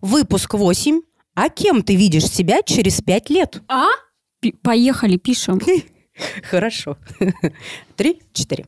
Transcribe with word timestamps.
Выпуск 0.00 0.54
8. 0.54 1.00
А 1.34 1.48
кем 1.48 1.82
ты 1.82 1.96
видишь 1.96 2.28
себя 2.30 2.62
через 2.62 3.00
пять 3.00 3.30
лет? 3.30 3.60
А? 3.68 3.86
Пи- 4.40 4.52
поехали, 4.62 5.16
пишем. 5.16 5.60
Хорошо. 6.50 6.96
Три, 7.96 8.20
четыре. 8.32 8.66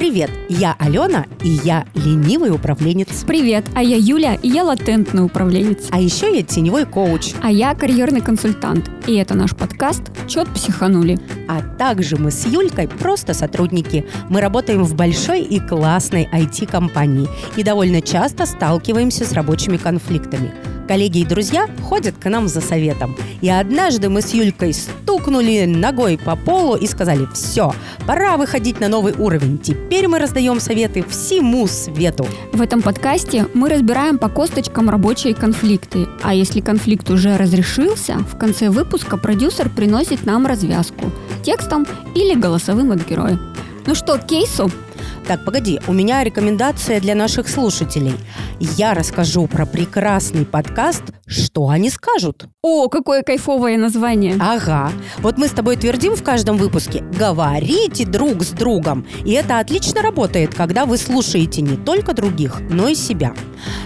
Привет, 0.00 0.30
я 0.48 0.76
Алена, 0.78 1.26
и 1.42 1.50
я 1.50 1.84
ленивый 1.94 2.50
управленец. 2.50 3.22
Привет, 3.26 3.66
а 3.74 3.82
я 3.82 3.98
Юля, 3.98 4.34
и 4.36 4.48
я 4.48 4.64
латентный 4.64 5.22
управленец. 5.22 5.88
А 5.90 6.00
еще 6.00 6.34
я 6.34 6.42
теневой 6.42 6.86
коуч. 6.86 7.34
А 7.42 7.50
я 7.52 7.74
карьерный 7.74 8.22
консультант. 8.22 8.90
И 9.06 9.14
это 9.16 9.34
наш 9.34 9.54
подкаст 9.54 10.04
«Чет 10.26 10.48
психанули». 10.54 11.18
А 11.48 11.60
также 11.60 12.16
мы 12.16 12.30
с 12.30 12.46
Юлькой 12.46 12.88
просто 12.88 13.34
сотрудники. 13.34 14.06
Мы 14.30 14.40
работаем 14.40 14.84
в 14.84 14.94
большой 14.94 15.42
и 15.42 15.60
классной 15.60 16.26
IT-компании 16.32 17.28
и 17.56 17.62
довольно 17.62 18.00
часто 18.00 18.46
сталкиваемся 18.46 19.26
с 19.26 19.32
рабочими 19.32 19.76
конфликтами. 19.76 20.50
Коллеги 20.90 21.18
и 21.18 21.24
друзья 21.24 21.68
ходят 21.84 22.16
к 22.18 22.28
нам 22.28 22.48
за 22.48 22.60
советом. 22.60 23.16
И 23.42 23.48
однажды 23.48 24.08
мы 24.08 24.22
с 24.22 24.34
Юлькой 24.34 24.74
стукнули 24.74 25.64
ногой 25.64 26.18
по 26.18 26.34
полу 26.34 26.74
и 26.74 26.88
сказали 26.88 27.28
«Все, 27.32 27.72
пора 28.08 28.36
выходить 28.36 28.80
на 28.80 28.88
новый 28.88 29.14
уровень. 29.16 29.56
Теперь 29.58 30.08
мы 30.08 30.18
раздаем 30.18 30.58
советы 30.58 31.04
всему 31.08 31.68
свету». 31.68 32.26
В 32.52 32.60
этом 32.60 32.82
подкасте 32.82 33.46
мы 33.54 33.68
разбираем 33.68 34.18
по 34.18 34.28
косточкам 34.28 34.90
рабочие 34.90 35.32
конфликты. 35.32 36.08
А 36.24 36.34
если 36.34 36.60
конфликт 36.60 37.08
уже 37.08 37.36
разрешился, 37.36 38.16
в 38.28 38.36
конце 38.36 38.68
выпуска 38.68 39.16
продюсер 39.16 39.68
приносит 39.68 40.26
нам 40.26 40.44
развязку 40.44 41.12
текстом 41.44 41.86
или 42.16 42.34
голосовым 42.34 42.90
от 42.90 43.08
героя. 43.08 43.38
Ну 43.86 43.94
что, 43.94 44.18
к 44.18 44.26
кейсу? 44.26 44.68
Так, 45.26 45.44
погоди, 45.44 45.80
у 45.86 45.92
меня 45.92 46.24
рекомендация 46.24 47.00
для 47.00 47.14
наших 47.14 47.48
слушателей. 47.48 48.14
Я 48.58 48.94
расскажу 48.94 49.46
про 49.46 49.64
прекрасный 49.64 50.44
подкаст 50.44 51.02
«Что 51.26 51.68
они 51.68 51.88
скажут?». 51.88 52.46
О, 52.62 52.88
какое 52.88 53.22
кайфовое 53.22 53.78
название. 53.78 54.36
Ага. 54.40 54.90
Вот 55.18 55.38
мы 55.38 55.46
с 55.46 55.52
тобой 55.52 55.76
твердим 55.76 56.16
в 56.16 56.22
каждом 56.22 56.56
выпуске 56.56 57.04
«Говорите 57.16 58.04
друг 58.04 58.42
с 58.42 58.50
другом». 58.50 59.06
И 59.24 59.32
это 59.32 59.60
отлично 59.60 60.02
работает, 60.02 60.54
когда 60.54 60.84
вы 60.84 60.96
слушаете 60.96 61.60
не 61.60 61.76
только 61.76 62.12
других, 62.12 62.60
но 62.68 62.88
и 62.88 62.94
себя. 62.94 63.32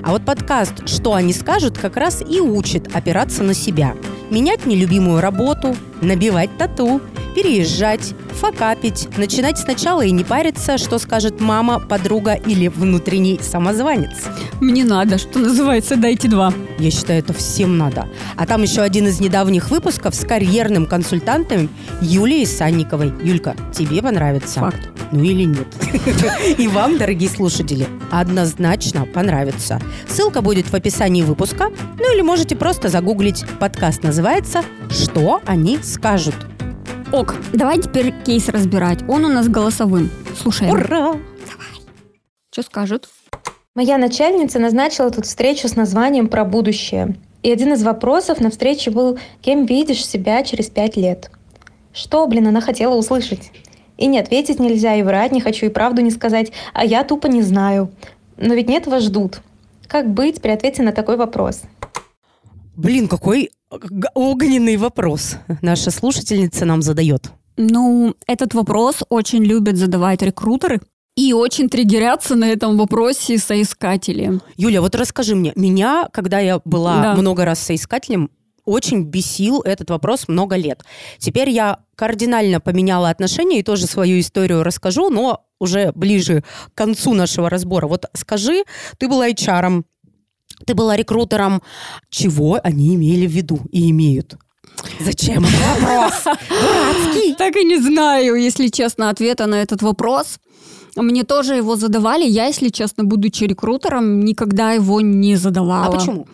А 0.02 0.10
вот 0.12 0.24
подкаст 0.24 0.88
«Что 0.88 1.14
они 1.14 1.32
скажут?» 1.32 1.76
как 1.76 1.96
раз 1.96 2.22
и 2.22 2.40
учит 2.40 2.94
опираться 2.96 3.42
на 3.42 3.52
себя. 3.52 3.94
Менять 4.30 4.64
нелюбимую 4.64 5.20
работу, 5.20 5.76
набивать 6.00 6.56
тату, 6.56 7.02
переезжать, 7.34 8.14
факапить, 8.34 9.08
начинать 9.16 9.58
сначала 9.58 10.02
и 10.02 10.10
не 10.10 10.24
париться, 10.24 10.78
что 10.78 10.98
скажет 10.98 11.40
мама, 11.40 11.80
подруга 11.80 12.34
или 12.34 12.68
внутренний 12.68 13.40
самозванец. 13.42 14.24
Мне 14.60 14.84
надо, 14.84 15.18
что 15.18 15.38
называется, 15.38 15.96
дайте 15.96 16.28
два. 16.28 16.52
Я 16.78 16.90
считаю, 16.90 17.20
это 17.20 17.32
всем 17.32 17.78
надо. 17.78 18.08
А 18.36 18.46
там 18.46 18.62
еще 18.62 18.82
один 18.82 19.06
из 19.06 19.20
недавних 19.20 19.70
выпусков 19.70 20.14
с 20.14 20.24
карьерным 20.24 20.86
консультантом 20.86 21.68
Юлией 22.00 22.46
Санниковой. 22.46 23.12
Юлька, 23.22 23.56
тебе 23.72 24.02
понравится. 24.02 24.60
Факт. 24.60 24.90
Ну 25.12 25.22
или 25.22 25.44
нет. 25.44 25.66
И 26.58 26.66
вам, 26.68 26.98
дорогие 26.98 27.30
слушатели, 27.30 27.86
однозначно 28.10 29.06
понравится. 29.06 29.80
Ссылка 30.08 30.42
будет 30.42 30.66
в 30.66 30.74
описании 30.74 31.22
выпуска. 31.22 31.70
Ну 31.98 32.14
или 32.14 32.22
можете 32.22 32.56
просто 32.56 32.88
загуглить. 32.88 33.44
Подкаст 33.60 34.02
называется 34.02 34.62
«Что 34.90 35.40
они 35.46 35.78
скажут?». 35.82 36.34
Ок, 37.14 37.36
давай 37.52 37.78
теперь 37.78 38.12
кейс 38.24 38.48
разбирать. 38.48 39.08
Он 39.08 39.24
у 39.24 39.28
нас 39.28 39.48
голосовым. 39.48 40.10
Слушай, 40.36 40.68
Ура! 40.68 41.14
что 42.50 42.62
скажут? 42.62 43.08
Моя 43.76 43.98
начальница 43.98 44.58
назначила 44.58 45.12
тут 45.12 45.24
встречу 45.24 45.68
с 45.68 45.76
названием 45.76 46.26
«Про 46.26 46.44
будущее». 46.44 47.14
И 47.44 47.52
один 47.52 47.72
из 47.72 47.84
вопросов 47.84 48.40
на 48.40 48.50
встрече 48.50 48.90
был 48.90 49.16
«Кем 49.42 49.64
видишь 49.64 50.04
себя 50.04 50.42
через 50.42 50.70
пять 50.70 50.96
лет?». 50.96 51.30
Что, 51.92 52.26
блин, 52.26 52.48
она 52.48 52.60
хотела 52.60 52.96
услышать? 52.96 53.52
И 53.96 54.06
не 54.06 54.18
ответить 54.18 54.58
нельзя, 54.58 54.96
и 54.96 55.04
врать 55.04 55.30
не 55.30 55.40
хочу, 55.40 55.66
и 55.66 55.68
правду 55.68 56.02
не 56.02 56.10
сказать, 56.10 56.50
а 56.72 56.84
я 56.84 57.04
тупо 57.04 57.28
не 57.28 57.42
знаю. 57.42 57.92
Но 58.38 58.54
ведь 58.54 58.68
нет 58.68 58.88
вас 58.88 59.04
ждут. 59.04 59.40
Как 59.86 60.10
быть 60.10 60.42
при 60.42 60.50
ответе 60.50 60.82
на 60.82 60.90
такой 60.90 61.16
вопрос? 61.16 61.62
Блин, 62.74 63.06
какой 63.06 63.52
огненный 64.14 64.76
вопрос 64.76 65.36
наша 65.62 65.90
слушательница 65.90 66.64
нам 66.64 66.82
задает. 66.82 67.30
Ну, 67.56 68.14
этот 68.26 68.54
вопрос 68.54 69.02
очень 69.08 69.44
любят 69.44 69.76
задавать 69.76 70.22
рекрутеры. 70.22 70.80
И 71.16 71.32
очень 71.32 71.68
триггерятся 71.68 72.34
на 72.34 72.46
этом 72.46 72.76
вопросе 72.76 73.38
соискатели. 73.38 74.40
Юля, 74.56 74.80
вот 74.80 74.96
расскажи 74.96 75.36
мне, 75.36 75.52
меня, 75.54 76.08
когда 76.12 76.40
я 76.40 76.60
была 76.64 77.00
Да. 77.02 77.14
много 77.14 77.44
раз 77.44 77.60
соискателем, 77.60 78.30
очень 78.64 79.04
бесил 79.04 79.60
этот 79.60 79.90
вопрос 79.90 80.26
много 80.26 80.56
лет. 80.56 80.82
Теперь 81.18 81.50
я 81.50 81.78
кардинально 81.94 82.60
поменяла 82.60 83.10
отношения 83.10 83.60
и 83.60 83.62
тоже 83.62 83.86
свою 83.86 84.18
историю 84.18 84.64
расскажу, 84.64 85.08
но 85.10 85.44
уже 85.60 85.92
ближе 85.94 86.42
к 86.72 86.76
концу 86.76 87.14
нашего 87.14 87.48
разбора. 87.48 87.86
Вот 87.86 88.06
скажи, 88.14 88.64
ты 88.98 89.06
была 89.06 89.28
HR, 89.28 89.84
ты 90.66 90.74
была 90.74 90.96
рекрутером. 90.96 91.62
Чего 92.10 92.58
они 92.62 92.94
имели 92.94 93.26
в 93.26 93.30
виду 93.30 93.60
и 93.70 93.90
имеют? 93.90 94.36
Зачем 95.00 95.44
вопрос? 95.44 96.24
Дурацкий. 96.24 97.34
Так 97.34 97.56
и 97.56 97.64
не 97.64 97.78
знаю, 97.80 98.34
если 98.36 98.68
честно, 98.68 99.10
ответа 99.10 99.46
на 99.46 99.56
этот 99.56 99.82
вопрос. 99.82 100.38
Мне 100.96 101.24
тоже 101.24 101.56
его 101.56 101.76
задавали. 101.76 102.24
Я, 102.24 102.46
если 102.46 102.68
честно, 102.68 103.04
будучи 103.04 103.44
рекрутером, 103.44 104.24
никогда 104.24 104.72
его 104.72 105.00
не 105.00 105.36
задавала. 105.36 105.86
А 105.86 105.92
почему? 105.92 106.26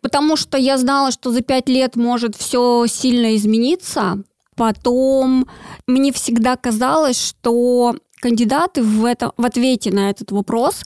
Потому 0.00 0.36
что 0.36 0.56
я 0.56 0.78
знала, 0.78 1.10
что 1.10 1.32
за 1.32 1.40
пять 1.40 1.68
лет 1.68 1.96
может 1.96 2.36
все 2.36 2.86
сильно 2.86 3.34
измениться. 3.36 4.22
Потом 4.56 5.46
мне 5.86 6.12
всегда 6.12 6.56
казалось, 6.56 7.20
что 7.20 7.96
кандидаты 8.20 8.82
в, 8.82 9.04
это, 9.04 9.32
в 9.36 9.44
ответе 9.44 9.90
на 9.90 10.10
этот 10.10 10.32
вопрос 10.32 10.82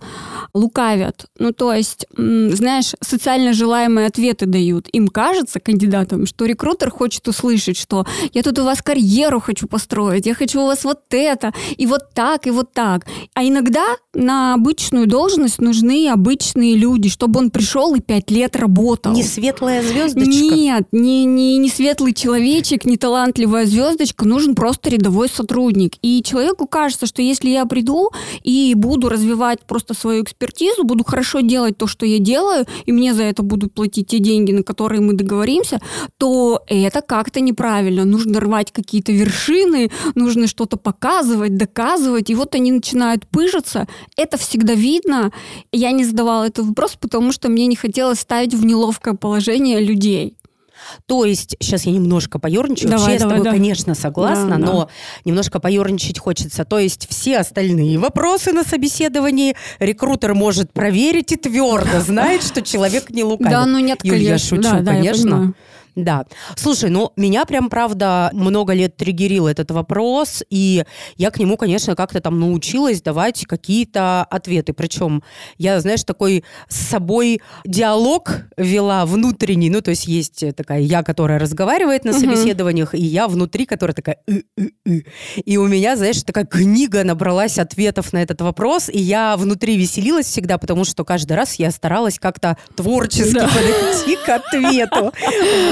лукавят. 0.54 1.26
Ну, 1.38 1.52
то 1.52 1.72
есть, 1.72 2.06
знаешь, 2.16 2.94
социально 3.00 3.52
желаемые 3.52 4.06
ответы 4.06 4.46
дают. 4.46 4.88
Им 4.92 5.08
кажется, 5.08 5.60
кандидатам, 5.60 6.26
что 6.26 6.44
рекрутер 6.44 6.90
хочет 6.90 7.26
услышать, 7.28 7.76
что 7.76 8.06
я 8.32 8.42
тут 8.42 8.58
у 8.58 8.64
вас 8.64 8.82
карьеру 8.82 9.40
хочу 9.40 9.66
построить, 9.66 10.26
я 10.26 10.34
хочу 10.34 10.60
у 10.60 10.66
вас 10.66 10.84
вот 10.84 11.00
это, 11.10 11.52
и 11.76 11.86
вот 11.86 12.12
так, 12.14 12.46
и 12.46 12.50
вот 12.50 12.72
так. 12.72 13.06
А 13.34 13.44
иногда 13.44 13.96
на 14.14 14.54
обычную 14.54 15.06
должность 15.06 15.60
нужны 15.60 16.08
обычные 16.08 16.76
люди, 16.76 17.08
чтобы 17.08 17.40
он 17.40 17.50
пришел 17.50 17.94
и 17.94 18.00
пять 18.00 18.30
лет 18.30 18.56
работал. 18.56 19.12
Не 19.12 19.22
светлая 19.22 19.82
звездочка? 19.82 20.30
Нет, 20.30 20.88
не, 20.92 21.24
не, 21.24 21.56
не 21.58 21.68
светлый 21.70 22.12
человечек, 22.12 22.84
не 22.84 22.96
талантливая 22.96 23.64
звездочка, 23.66 24.26
нужен 24.26 24.54
просто 24.54 24.90
рядовой 24.90 25.28
сотрудник. 25.28 25.94
И 26.02 26.22
человеку 26.22 26.66
кажется, 26.66 27.06
что 27.06 27.21
если 27.22 27.50
я 27.50 27.66
приду 27.66 28.10
и 28.42 28.74
буду 28.74 29.08
развивать 29.08 29.60
просто 29.66 29.94
свою 29.94 30.22
экспертизу, 30.22 30.84
буду 30.84 31.04
хорошо 31.04 31.40
делать 31.40 31.76
то, 31.76 31.86
что 31.86 32.06
я 32.06 32.18
делаю, 32.18 32.66
и 32.86 32.92
мне 32.92 33.14
за 33.14 33.24
это 33.24 33.42
будут 33.42 33.72
платить 33.72 34.08
те 34.08 34.18
деньги, 34.18 34.52
на 34.52 34.62
которые 34.62 35.00
мы 35.00 35.14
договоримся, 35.14 35.80
то 36.18 36.62
это 36.66 37.00
как-то 37.00 37.40
неправильно. 37.40 38.04
Нужно 38.04 38.40
рвать 38.40 38.72
какие-то 38.72 39.12
вершины, 39.12 39.90
нужно 40.14 40.46
что-то 40.46 40.76
показывать, 40.76 41.56
доказывать, 41.56 42.30
и 42.30 42.34
вот 42.34 42.54
они 42.54 42.72
начинают 42.72 43.26
пыжиться. 43.26 43.86
Это 44.16 44.36
всегда 44.36 44.74
видно. 44.74 45.32
Я 45.72 45.92
не 45.92 46.04
задавала 46.04 46.44
этот 46.44 46.66
вопрос, 46.66 46.96
потому 47.00 47.32
что 47.32 47.48
мне 47.48 47.66
не 47.66 47.76
хотелось 47.76 48.20
ставить 48.20 48.54
в 48.54 48.64
неловкое 48.64 49.14
положение 49.14 49.80
людей. 49.80 50.36
То 51.06 51.24
есть, 51.24 51.56
сейчас 51.60 51.84
я 51.84 51.92
немножко 51.92 52.38
поерничаю. 52.38 52.90
Давай, 52.90 52.98
Вообще 53.00 53.12
я 53.14 53.18
с 53.18 53.22
давай, 53.22 53.36
тобой, 53.38 53.50
да. 53.50 53.56
конечно, 53.56 53.94
согласна, 53.94 54.50
Да, 54.50 54.56
да. 54.56 54.72
но 54.72 54.88
немножко 55.24 55.60
поерничать 55.60 56.18
хочется. 56.18 56.64
То 56.64 56.78
есть, 56.78 57.06
все 57.08 57.38
остальные 57.38 57.98
вопросы 57.98 58.52
на 58.52 58.64
собеседовании 58.64 59.54
рекрутер 59.78 60.34
может 60.34 60.72
проверить 60.72 61.32
и 61.32 61.36
твердо 61.36 62.00
знает, 62.00 62.42
что 62.42 62.62
человек 62.62 63.10
не 63.10 63.24
лукавит. 63.24 63.52
Да, 63.52 63.66
ну 63.66 63.78
нет, 63.78 64.00
Юль, 64.04 64.18
я 64.18 64.28
конечно. 64.30 64.48
шучу, 64.56 64.62
Да, 64.62 64.80
да, 64.80 64.92
я 64.92 64.98
конечно. 64.98 65.22
понимаю. 65.30 65.54
Да. 65.94 66.24
Слушай, 66.56 66.90
ну, 66.90 67.12
меня 67.16 67.44
прям, 67.44 67.68
правда, 67.68 68.30
много 68.32 68.72
лет 68.72 68.96
триггерил 68.96 69.46
этот 69.46 69.70
вопрос, 69.70 70.42
и 70.48 70.84
я 71.16 71.30
к 71.30 71.38
нему, 71.38 71.56
конечно, 71.56 71.94
как-то 71.94 72.20
там 72.20 72.40
научилась 72.40 73.02
давать 73.02 73.44
какие-то 73.46 74.24
ответы. 74.24 74.72
Причем 74.72 75.22
я, 75.58 75.80
знаешь, 75.80 76.04
такой 76.04 76.44
с 76.68 76.76
собой 76.76 77.42
диалог 77.64 78.46
вела 78.56 79.04
внутренний, 79.04 79.68
ну, 79.68 79.82
то 79.82 79.90
есть 79.90 80.06
есть 80.06 80.44
такая 80.56 80.80
я, 80.80 81.02
которая 81.02 81.38
разговаривает 81.38 82.04
на 82.04 82.12
собеседованиях, 82.12 82.94
и 82.94 83.02
я 83.02 83.28
внутри, 83.28 83.66
которая 83.66 83.94
такая 83.94 84.18
«ы-ы-ы». 84.26 85.04
И 85.44 85.56
у 85.58 85.66
меня, 85.66 85.96
знаешь, 85.96 86.22
такая 86.22 86.46
книга 86.46 87.04
набралась 87.04 87.58
ответов 87.58 88.12
на 88.12 88.22
этот 88.22 88.40
вопрос, 88.40 88.88
и 88.88 88.98
я 88.98 89.36
внутри 89.36 89.76
веселилась 89.76 90.26
всегда, 90.26 90.56
потому 90.56 90.84
что 90.84 91.04
каждый 91.04 91.34
раз 91.34 91.54
я 91.56 91.70
старалась 91.70 92.18
как-то 92.18 92.56
творчески 92.76 93.34
подойти 93.34 94.16
к 94.24 94.28
ответу. 94.28 95.12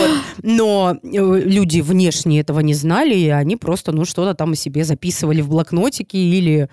Вот. 0.00 0.09
Но 0.42 0.96
э, 1.02 1.08
люди 1.10 1.80
внешне 1.80 2.40
этого 2.40 2.60
не 2.60 2.74
знали, 2.74 3.14
и 3.14 3.28
они 3.28 3.56
просто, 3.56 3.92
ну, 3.92 4.04
что-то 4.04 4.34
там 4.34 4.54
себе 4.54 4.84
записывали 4.84 5.40
в 5.40 5.48
блокнотике 5.48 6.18
или, 6.18 6.68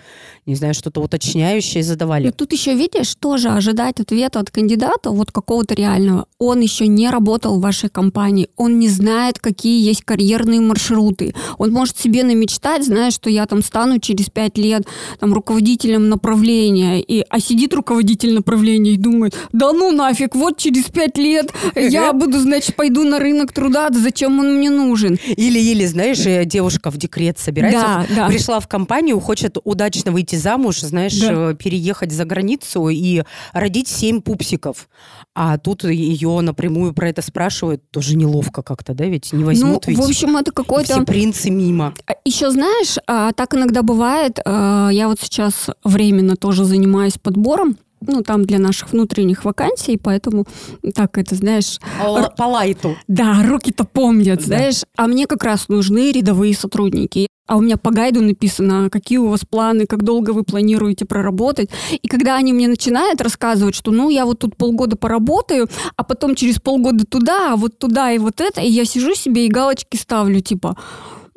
не 0.45 0.55
знаю, 0.55 0.73
что-то 0.73 1.01
уточняющее 1.01 1.83
задавали. 1.83 2.25
Но 2.25 2.31
тут 2.31 2.53
еще, 2.53 2.73
видишь, 2.73 3.15
тоже 3.15 3.49
ожидать 3.49 3.99
ответа 3.99 4.39
от 4.39 4.51
кандидата, 4.51 5.11
вот 5.11 5.31
какого-то 5.31 5.75
реального. 5.75 6.25
Он 6.39 6.61
еще 6.61 6.87
не 6.87 7.09
работал 7.09 7.57
в 7.57 7.61
вашей 7.61 7.89
компании, 7.89 8.49
он 8.55 8.79
не 8.79 8.89
знает, 8.89 9.39
какие 9.39 9.85
есть 9.85 10.03
карьерные 10.03 10.61
маршруты. 10.61 11.33
Он 11.57 11.71
может 11.71 11.97
себе 11.97 12.23
намечтать, 12.23 12.85
зная, 12.85 13.11
что 13.11 13.29
я 13.29 13.45
там 13.45 13.63
стану 13.63 13.99
через 13.99 14.29
пять 14.29 14.57
лет 14.57 14.83
там, 15.19 15.33
руководителем 15.33 16.09
направления, 16.09 17.01
и, 17.01 17.23
а 17.29 17.39
сидит 17.39 17.73
руководитель 17.73 18.33
направления 18.33 18.93
и 18.93 18.97
думает, 18.97 19.35
да 19.51 19.73
ну 19.73 19.91
нафиг, 19.91 20.35
вот 20.35 20.57
через 20.57 20.85
пять 20.85 21.17
лет 21.17 21.51
я 21.75 22.13
буду, 22.13 22.39
значит, 22.39 22.75
пойду 22.75 23.03
на 23.03 23.19
рынок 23.27 23.51
труда, 23.51 23.89
да 23.89 23.99
зачем 23.99 24.39
он 24.39 24.57
мне 24.57 24.69
нужен? 24.69 25.17
Или-или, 25.35 25.85
знаешь, 25.85 26.25
э, 26.25 26.45
девушка 26.45 26.91
в 26.91 26.97
декрет 26.97 27.37
собирается, 27.39 28.05
Да, 28.09 28.15
да. 28.15 28.27
пришла 28.27 28.59
в 28.59 28.67
компанию, 28.67 29.19
хочет 29.19 29.57
удачно 29.63 30.11
выйти 30.11 30.35
замуж, 30.35 30.79
знаешь, 30.79 31.19
Да. 31.19 31.51
э, 31.51 31.55
переехать 31.55 32.11
за 32.11 32.25
границу 32.25 32.89
и 32.89 33.23
родить 33.53 33.87
семь 33.87 34.21
пупсиков. 34.21 34.87
А 35.35 35.57
тут 35.57 35.83
ее 35.83 36.41
напрямую 36.41 36.93
про 36.93 37.09
это 37.09 37.21
спрашивают, 37.21 37.89
тоже 37.91 38.15
неловко 38.15 38.61
как-то, 38.63 38.93
да, 38.93 39.05
ведь 39.05 39.33
не 39.33 39.43
возьмут 39.43 39.85
ну, 39.85 39.91
ведь 39.91 39.99
в 39.99 40.09
общем, 40.09 40.37
это 40.37 40.51
все 40.51 40.63
какой-то... 40.63 41.03
принцы 41.03 41.49
мимо. 41.49 41.93
Еще 42.25 42.49
знаешь, 42.51 42.97
а, 43.07 43.31
так 43.33 43.53
иногда 43.53 43.83
бывает, 43.83 44.39
а, 44.45 44.89
я 44.89 45.07
вот 45.07 45.19
сейчас 45.21 45.69
временно 45.83 46.35
тоже 46.35 46.65
занимаюсь 46.65 47.17
подбором, 47.21 47.77
ну, 48.01 48.21
там 48.23 48.45
для 48.45 48.59
наших 48.59 48.91
внутренних 48.91 49.45
вакансий, 49.45 49.97
поэтому 49.97 50.45
так 50.93 51.17
это, 51.17 51.35
знаешь, 51.35 51.79
Л- 52.03 52.31
По 52.37 52.43
лайту. 52.43 52.95
да, 53.07 53.43
руки-то 53.47 53.83
помнят, 53.85 54.39
Да. 54.39 54.45
знаешь, 54.45 54.81
а 54.95 55.07
мне 55.07 55.25
как 55.27 55.43
раз 55.43 55.67
нужны 55.69 56.11
рядовые 56.11 56.53
сотрудники. 56.55 57.27
А 57.47 57.55
у 57.55 57.61
меня 57.61 57.77
по 57.77 57.91
гайду 57.91 58.21
написано, 58.21 58.89
какие 58.89 59.19
у 59.19 59.29
вас 59.29 59.45
планы, 59.49 59.85
как 59.85 60.03
долго 60.03 60.31
вы 60.31 60.43
планируете 60.43 61.05
проработать. 61.05 61.69
И 62.01 62.07
когда 62.09 62.35
они 62.35 62.51
мне 62.51 62.67
начинают 62.67 63.21
рассказывать, 63.21 63.73
что 63.73 63.91
ну 63.91 64.09
я 64.09 64.25
вот 64.25 64.39
тут 64.39 64.57
полгода 64.57 64.97
поработаю, 64.97 65.69
а 65.95 66.03
потом 66.03 66.35
через 66.35 66.59
полгода 66.59 67.05
туда, 67.05 67.53
а 67.53 67.55
вот 67.55 67.79
туда 67.79 68.11
и 68.11 68.17
вот 68.17 68.41
это, 68.41 68.59
и 68.59 68.69
я 68.69 68.83
сижу 68.83 69.15
себе 69.15 69.45
и 69.45 69.49
галочки 69.49 69.95
ставлю, 69.95 70.41
типа, 70.41 70.75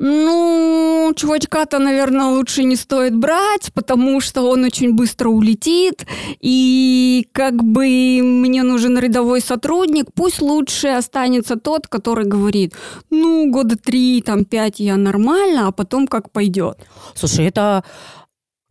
ну, 0.03 1.13
чувачка-то, 1.15 1.77
наверное, 1.77 2.25
лучше 2.25 2.63
не 2.63 2.75
стоит 2.75 3.15
брать, 3.15 3.71
потому 3.75 4.19
что 4.19 4.49
он 4.49 4.63
очень 4.63 4.93
быстро 4.95 5.29
улетит, 5.29 6.07
и 6.39 7.27
как 7.33 7.63
бы 7.63 8.19
мне 8.23 8.63
нужен 8.63 8.97
рядовой 8.97 9.41
сотрудник, 9.41 10.07
пусть 10.15 10.41
лучше 10.41 10.87
останется 10.87 11.55
тот, 11.55 11.87
который 11.87 12.25
говорит, 12.25 12.73
ну, 13.11 13.51
года 13.51 13.75
три, 13.77 14.23
там, 14.23 14.43
пять 14.43 14.79
я 14.79 14.97
нормально, 14.97 15.67
а 15.67 15.71
потом 15.71 16.07
как 16.07 16.31
пойдет. 16.31 16.79
Слушай, 17.13 17.45
это 17.45 17.83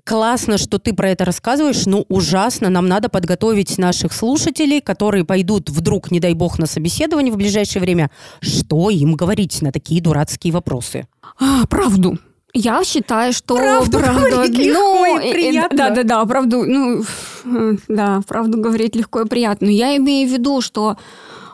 классно, 0.05 0.59
что 0.59 0.81
ты 0.81 0.93
про 0.93 1.11
это 1.11 1.25
рассказываешь, 1.25 1.87
но 1.87 2.05
ужасно. 2.09 2.69
Нам 2.71 2.88
надо 2.88 3.09
подготовить 3.09 3.79
наших 3.79 4.12
слушателей, 4.12 4.81
которые 4.81 5.25
пойдут 5.25 5.71
вдруг, 5.71 6.11
не 6.11 6.19
дай 6.19 6.35
бог, 6.35 6.59
на 6.59 6.67
собеседование 6.67 7.32
в 7.32 7.37
ближайшее 7.37 7.81
время, 7.81 8.11
что 8.41 8.91
им 8.91 9.15
говорить 9.15 9.62
на 9.62 9.71
такие 9.71 10.03
дурацкие 10.03 10.53
вопросы. 10.53 11.06
А, 11.38 11.67
правду. 11.67 12.19
Я 12.52 12.82
считаю, 12.84 13.32
что 13.32 13.56
Правду 13.56 13.99
говорить 13.99 14.58
легко 14.58 15.19
и 15.19 15.32
приятно. 15.32 15.76
Да, 15.76 15.90
да, 15.90 16.02
да, 16.02 16.26
правду, 16.26 16.64
ну, 16.67 17.05
э, 17.44 17.76
да, 17.87 18.20
правду 18.26 18.58
говорить 18.61 18.96
легко 18.96 19.20
и 19.20 19.28
приятно. 19.28 19.69
Но 19.69 19.72
я 19.72 19.96
имею 19.96 20.28
в 20.28 20.32
виду, 20.32 20.61
что, 20.61 20.96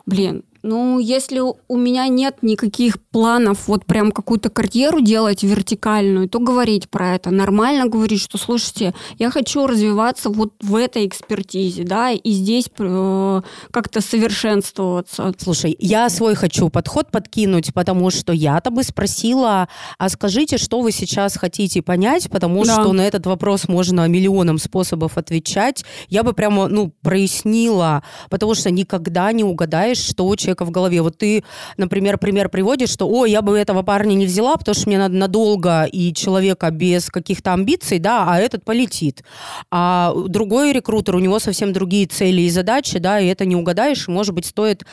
блин, 0.06 0.42
ну, 0.66 0.98
если 0.98 1.40
у 1.40 1.76
меня 1.76 2.08
нет 2.08 2.38
никаких 2.42 3.00
планов 3.00 3.68
вот 3.68 3.86
прям 3.86 4.12
какую-то 4.12 4.50
карьеру 4.50 5.00
делать 5.00 5.42
вертикальную, 5.42 6.28
то 6.28 6.38
говорить 6.40 6.90
про 6.90 7.14
это. 7.14 7.30
Нормально 7.30 7.86
говорить, 7.86 8.20
что, 8.20 8.36
слушайте, 8.36 8.92
я 9.18 9.30
хочу 9.30 9.66
развиваться 9.66 10.28
вот 10.28 10.52
в 10.60 10.74
этой 10.74 11.06
экспертизе, 11.06 11.84
да, 11.84 12.10
и 12.10 12.30
здесь 12.32 12.66
э, 12.78 13.42
как-то 13.70 14.00
совершенствоваться. 14.00 15.32
Слушай, 15.38 15.76
я 15.78 16.08
свой 16.08 16.34
хочу 16.34 16.68
подход 16.68 17.10
подкинуть, 17.10 17.72
потому 17.72 18.10
что 18.10 18.32
я-то 18.32 18.70
бы 18.70 18.82
спросила, 18.82 19.68
а 19.98 20.08
скажите, 20.08 20.58
что 20.58 20.80
вы 20.80 20.92
сейчас 20.92 21.36
хотите 21.36 21.82
понять, 21.82 22.28
потому 22.30 22.64
Да. 22.64 22.74
что 22.80 22.92
на 22.92 23.02
этот 23.02 23.26
вопрос 23.26 23.68
можно 23.68 24.06
миллионом 24.08 24.58
способов 24.58 25.16
отвечать. 25.16 25.84
Я 26.08 26.22
бы 26.22 26.32
прямо, 26.32 26.68
ну, 26.68 26.92
прояснила, 27.02 28.02
потому 28.30 28.54
что 28.54 28.70
никогда 28.70 29.32
не 29.32 29.44
угадаешь, 29.44 29.98
что 29.98 30.26
у 30.26 30.36
человека 30.56 30.64
в 30.64 30.70
голове. 30.70 31.02
Вот 31.02 31.18
ты, 31.18 31.44
например, 31.76 32.18
пример 32.18 32.48
приводишь, 32.48 32.90
что, 32.90 33.08
ой, 33.08 33.30
я 33.30 33.42
бы 33.42 33.58
этого 33.58 33.82
парня 33.82 34.14
не 34.14 34.26
взяла, 34.26 34.56
потому 34.56 34.74
что 34.74 34.88
мне 34.88 34.98
надо 34.98 35.14
надолго 35.14 35.84
и 35.84 36.12
человека 36.12 36.70
без 36.70 37.10
каких-то 37.10 37.52
амбиций, 37.52 37.98
да, 37.98 38.24
а 38.28 38.38
этот 38.38 38.64
полетит. 38.64 39.22
А 39.70 40.12
другой 40.28 40.72
рекрутер, 40.72 41.16
у 41.16 41.20
него 41.20 41.38
совсем 41.38 41.72
другие 41.72 42.06
цели 42.06 42.42
и 42.42 42.50
задачи, 42.50 42.98
да, 42.98 43.20
и 43.20 43.26
это 43.26 43.44
не 43.44 43.56
угадаешь, 43.56 44.08
и, 44.08 44.10
может 44.10 44.34
быть, 44.34 44.46
стоит 44.46 44.84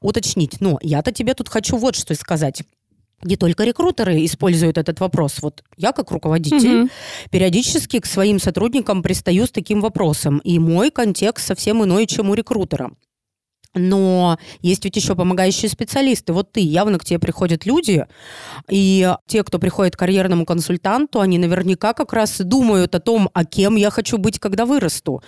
уточнить. 0.00 0.60
Но 0.60 0.78
я-то 0.82 1.12
тебе 1.12 1.34
тут 1.34 1.48
хочу 1.48 1.76
вот 1.76 1.94
что 1.96 2.14
сказать. 2.14 2.62
Не 3.22 3.36
только 3.36 3.64
рекрутеры 3.64 4.24
используют 4.24 4.78
этот 4.78 5.00
вопрос. 5.00 5.42
Вот 5.42 5.62
я 5.76 5.92
как 5.92 6.10
руководитель 6.10 6.76
Мгм. 6.78 6.90
периодически 7.30 7.98
к 8.00 8.06
своим 8.06 8.38
сотрудникам 8.38 9.02
пристаю 9.02 9.44
с 9.44 9.50
таким 9.50 9.82
вопросом. 9.82 10.38
И 10.38 10.58
мой 10.58 10.90
контекст 10.90 11.46
совсем 11.46 11.84
иной, 11.84 12.06
чем 12.06 12.30
у 12.30 12.34
рекрутера. 12.34 12.90
Но 13.74 14.38
есть 14.62 14.84
ведь 14.84 14.96
еще 14.96 15.14
помогающие 15.14 15.68
специалисты. 15.68 16.32
Вот 16.32 16.52
ты, 16.52 16.60
явно 16.60 16.98
к 16.98 17.04
тебе 17.04 17.18
приходят 17.18 17.66
люди, 17.66 18.06
и 18.68 19.14
те, 19.26 19.44
кто 19.44 19.58
приходит 19.58 19.94
к 19.94 19.98
карьерному 19.98 20.44
консультанту, 20.44 21.20
они 21.20 21.38
наверняка 21.38 21.92
как 21.92 22.12
раз 22.12 22.38
думают 22.38 22.94
о 22.94 23.00
том, 23.00 23.30
а 23.32 23.44
кем 23.44 23.76
я 23.76 23.90
хочу 23.90 24.18
быть, 24.18 24.40
когда 24.40 24.66
вырасту. 24.66 25.22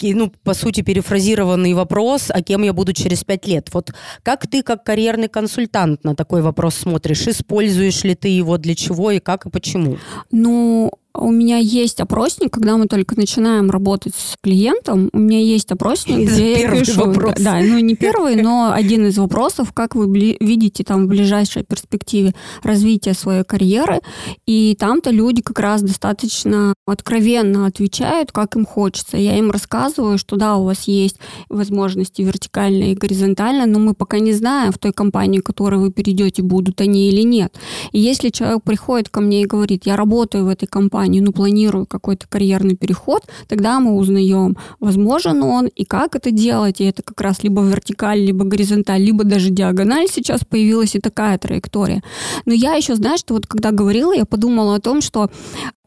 И, 0.00 0.14
ну, 0.14 0.32
по 0.44 0.54
сути, 0.54 0.82
перефразированный 0.82 1.74
вопрос, 1.74 2.30
а 2.30 2.40
кем 2.42 2.62
я 2.62 2.72
буду 2.72 2.92
через 2.92 3.24
пять 3.24 3.46
лет. 3.46 3.68
Вот 3.72 3.92
как 4.22 4.46
ты, 4.46 4.62
как 4.62 4.84
карьерный 4.84 5.28
консультант, 5.28 6.04
на 6.04 6.14
такой 6.14 6.42
вопрос 6.42 6.76
смотришь? 6.76 7.26
Используешь 7.26 8.04
ли 8.04 8.14
ты 8.14 8.28
его 8.28 8.58
для 8.58 8.74
чего 8.76 9.10
и 9.10 9.18
как 9.18 9.46
и 9.46 9.50
почему? 9.50 9.98
Ну, 10.30 10.92
у 11.20 11.30
меня 11.30 11.58
есть 11.58 12.00
опросник, 12.00 12.52
когда 12.52 12.76
мы 12.76 12.86
только 12.86 13.16
начинаем 13.16 13.70
работать 13.70 14.14
с 14.14 14.36
клиентом, 14.42 15.10
у 15.12 15.18
меня 15.18 15.40
есть 15.40 15.70
опросник, 15.72 16.18
Это 16.18 16.32
где 16.32 16.60
я 16.60 16.70
пишу, 16.70 17.06
вопрос. 17.06 17.34
да, 17.38 17.60
ну 17.60 17.78
не 17.78 17.94
первый, 17.94 18.40
но 18.40 18.72
один 18.72 19.06
из 19.06 19.18
вопросов, 19.18 19.72
как 19.72 19.94
вы 19.94 20.06
видите 20.40 20.84
там 20.84 21.04
в 21.04 21.08
ближайшей 21.08 21.64
перспективе 21.64 22.34
развития 22.62 23.14
своей 23.14 23.44
карьеры, 23.44 24.00
и 24.46 24.76
там-то 24.78 25.10
люди 25.10 25.42
как 25.42 25.58
раз 25.58 25.82
достаточно 25.82 26.74
откровенно 26.86 27.66
отвечают, 27.66 28.32
как 28.32 28.56
им 28.56 28.64
хочется. 28.64 29.16
Я 29.16 29.36
им 29.38 29.50
рассказываю, 29.50 30.18
что 30.18 30.36
да, 30.36 30.56
у 30.56 30.64
вас 30.64 30.84
есть 30.84 31.16
возможности 31.48 32.22
вертикально 32.22 32.92
и 32.92 32.94
горизонтально, 32.94 33.66
но 33.66 33.78
мы 33.78 33.94
пока 33.94 34.18
не 34.18 34.32
знаем 34.32 34.72
в 34.72 34.78
той 34.78 34.92
компании, 34.92 35.40
в 35.40 35.44
которой 35.44 35.78
вы 35.80 35.90
перейдете, 35.90 36.42
будут 36.42 36.80
они 36.80 37.08
или 37.08 37.22
нет. 37.22 37.54
И 37.92 37.98
если 37.98 38.30
человек 38.30 38.62
приходит 38.62 39.08
ко 39.08 39.20
мне 39.20 39.42
и 39.42 39.46
говорит, 39.46 39.86
я 39.86 39.96
работаю 39.96 40.44
в 40.44 40.48
этой 40.48 40.66
компании, 40.66 41.07
ну, 41.08 41.32
планирую 41.32 41.86
какой-то 41.86 42.26
карьерный 42.28 42.76
переход, 42.76 43.22
тогда 43.48 43.80
мы 43.80 43.96
узнаем, 43.96 44.56
возможен 44.80 45.42
он 45.42 45.66
и 45.66 45.84
как 45.84 46.16
это 46.16 46.30
делать. 46.30 46.80
И 46.80 46.84
это 46.84 47.02
как 47.02 47.20
раз 47.20 47.42
либо 47.42 47.62
вертикаль, 47.62 48.20
либо 48.20 48.44
горизонталь, 48.44 49.02
либо 49.02 49.24
даже 49.24 49.50
диагональ 49.50 50.08
сейчас 50.08 50.44
появилась 50.44 50.94
и 50.94 51.00
такая 51.00 51.38
траектория. 51.38 52.02
Но 52.44 52.52
я 52.52 52.74
еще, 52.74 52.94
знаешь, 52.94 53.20
что 53.20 53.34
вот 53.34 53.46
когда 53.46 53.70
говорила, 53.70 54.12
я 54.12 54.24
подумала 54.24 54.76
о 54.76 54.80
том, 54.80 55.00
что 55.00 55.30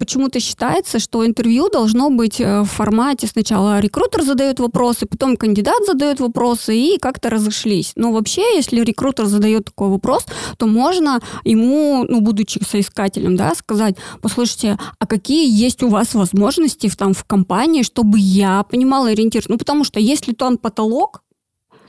почему-то 0.01 0.39
считается, 0.39 0.99
что 0.99 1.25
интервью 1.25 1.69
должно 1.69 2.09
быть 2.09 2.41
э, 2.41 2.61
в 2.61 2.65
формате 2.65 3.27
сначала 3.27 3.79
рекрутер 3.79 4.23
задает 4.23 4.59
вопросы, 4.59 5.05
потом 5.05 5.37
кандидат 5.37 5.85
задает 5.85 6.19
вопросы 6.19 6.75
и 6.75 6.97
как-то 6.97 7.29
разошлись. 7.29 7.93
Но 7.95 8.11
вообще, 8.11 8.41
если 8.55 8.81
рекрутер 8.81 9.25
задает 9.25 9.65
такой 9.65 9.89
вопрос, 9.89 10.25
то 10.57 10.65
можно 10.65 11.19
ему, 11.43 12.05
ну, 12.09 12.21
будучи 12.21 12.59
соискателем, 12.67 13.35
да, 13.35 13.53
сказать, 13.55 13.95
послушайте, 14.21 14.79
а 14.97 15.05
какие 15.11 15.65
есть 15.65 15.83
у 15.83 15.89
вас 15.89 16.13
возможности 16.13 16.87
в, 16.87 16.95
там, 16.95 17.13
в 17.13 17.25
компании, 17.25 17.83
чтобы 17.83 18.17
я 18.17 18.63
понимала 18.63 19.09
ориентир? 19.09 19.43
Ну, 19.49 19.57
потому 19.57 19.83
что 19.83 19.99
если 19.99 20.31
там 20.33 20.57
потолок, 20.57 21.21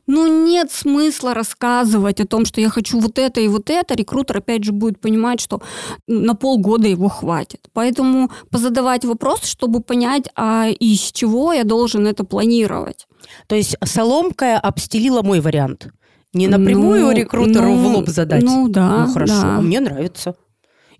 ну, 0.09 0.27
нет 0.45 0.73
смысла 0.73 1.33
рассказывать 1.33 2.21
о 2.21 2.27
том, 2.27 2.45
что 2.45 2.61
я 2.61 2.69
хочу 2.69 2.99
вот 2.99 3.21
это 3.21 3.41
и 3.41 3.47
вот 3.47 3.71
это. 3.71 3.95
Рекрутер, 3.95 4.39
опять 4.39 4.65
же, 4.65 4.73
будет 4.73 5.01
понимать, 5.01 5.41
что 5.41 5.63
на 6.09 6.35
полгода 6.35 6.89
его 6.89 7.09
хватит. 7.09 7.61
Поэтому 7.73 8.29
позадавать 8.51 9.05
вопрос, 9.05 9.45
чтобы 9.45 9.81
понять, 9.81 10.29
а 10.35 10.67
из 10.69 11.13
чего 11.13 11.53
я 11.53 11.63
должен 11.63 12.09
это 12.09 12.25
планировать. 12.25 13.07
То 13.47 13.55
есть 13.55 13.77
соломкая 13.85 14.59
обстелила 14.59 15.23
мой 15.23 15.39
вариант. 15.39 15.87
Не 16.35 16.49
напрямую 16.49 17.03
Ну, 17.03 17.13
рекрутеру 17.13 17.75
в 17.75 17.83
ну, 17.83 17.99
лоб 17.99 18.09
задать. 18.09 18.43
Ну, 18.43 18.69
да. 18.69 19.07
Ну, 19.07 19.13
хорошо, 19.13 19.43
да. 19.43 19.61
мне 19.61 19.79
нравится. 19.79 20.35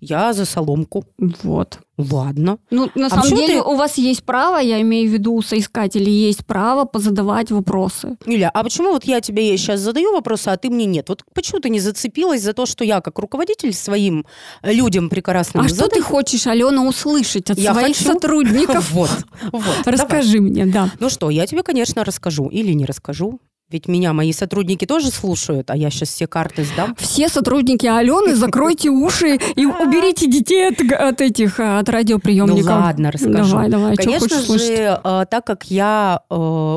Я 0.05 0.33
за 0.33 0.45
соломку. 0.45 1.05
Вот. 1.43 1.79
Ладно. 1.97 2.57
Ну, 2.71 2.89
на 2.95 3.05
А 3.05 3.09
самом 3.09 3.29
деле, 3.37 3.47
ты- 3.47 3.61
у 3.61 3.75
вас 3.75 3.97
есть 3.99 4.23
право, 4.23 4.57
я 4.57 4.81
имею 4.81 5.09
в 5.09 5.13
виду 5.13 5.35
у 5.35 5.41
соискателей, 5.43 6.11
есть 6.11 6.43
право 6.45 6.85
позадавать 6.85 7.51
вопросы. 7.51 8.17
Юля, 8.25 8.49
а 8.53 8.63
почему 8.63 8.91
вот 8.91 9.05
я 9.05 9.21
тебе 9.21 9.55
сейчас 9.57 9.79
задаю 9.79 10.11
вопросы, 10.11 10.47
а 10.49 10.57
ты 10.57 10.69
мне 10.71 10.85
нет? 10.85 11.09
Вот 11.09 11.23
почему 11.35 11.59
ты 11.61 11.69
не 11.69 11.79
зацепилась 11.79 12.41
за 12.41 12.53
то, 12.53 12.65
что 12.65 12.83
я 12.83 12.99
как 13.01 13.19
руководитель 13.19 13.73
своим 13.73 14.25
людям 14.63 15.09
прекрасным 15.09 15.65
А 15.65 15.69
что 15.69 15.87
ты 15.87 16.01
хочешь, 16.01 16.47
Алена, 16.47 16.83
услышать 16.83 17.51
от 17.51 17.59
Я 17.59 17.73
своих 17.73 17.95
хочу- 17.95 18.11
сотрудников? 18.13 18.91
Вот. 18.91 19.11
Расскажи 19.85 20.39
мне, 20.41 20.65
да. 20.65 20.89
Ну 20.99 21.09
что, 21.09 21.29
я 21.29 21.45
тебе, 21.45 21.61
конечно, 21.63 22.03
расскажу 22.03 22.47
или 22.47 22.73
не 22.73 22.85
расскажу. 22.85 23.39
Ведь 23.73 23.87
меня 23.87 24.13
мои 24.13 24.31
сотрудники 24.31 24.85
тоже 24.85 25.09
слушают, 25.09 25.71
а 25.71 25.75
я 25.75 25.89
сейчас 25.89 26.09
все 26.09 26.27
карты 26.27 26.63
сдам. 26.63 26.95
Все 26.99 27.27
сотрудники 27.27 27.87
Алены, 27.87 28.35
закройте 28.43 28.91
уши 28.91 29.39
и 29.55 29.65
уберите 29.65 30.27
детей 30.27 30.67
от, 30.69 30.79
от 30.79 31.21
этих, 31.21 31.59
а, 31.59 31.79
от 31.79 31.87
Ну 31.87 31.93
радиоприемников. 31.93 32.69
ладно, 32.69 33.11
расскажу. 33.11 33.53
Давай, 33.53 33.69
давай, 33.69 33.95
Конечно 33.95 34.41
же, 34.59 34.99
э, 35.03 35.25
так 35.27 35.43
как 35.43 35.71
я 35.71 36.21
э, 36.29 36.35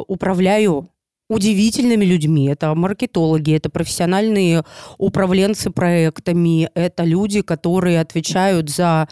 управляю 0.08 0.88
удивительными 1.28 2.04
людьми. 2.04 2.48
Это 2.48 2.74
маркетологи, 2.74 3.54
это 3.54 3.68
профессиональные 3.68 4.64
управленцы 4.98 5.70
проектами, 5.70 6.70
это 6.74 7.04
люди, 7.04 7.42
которые 7.42 8.00
отвечают 8.00 8.70
за 8.70 9.08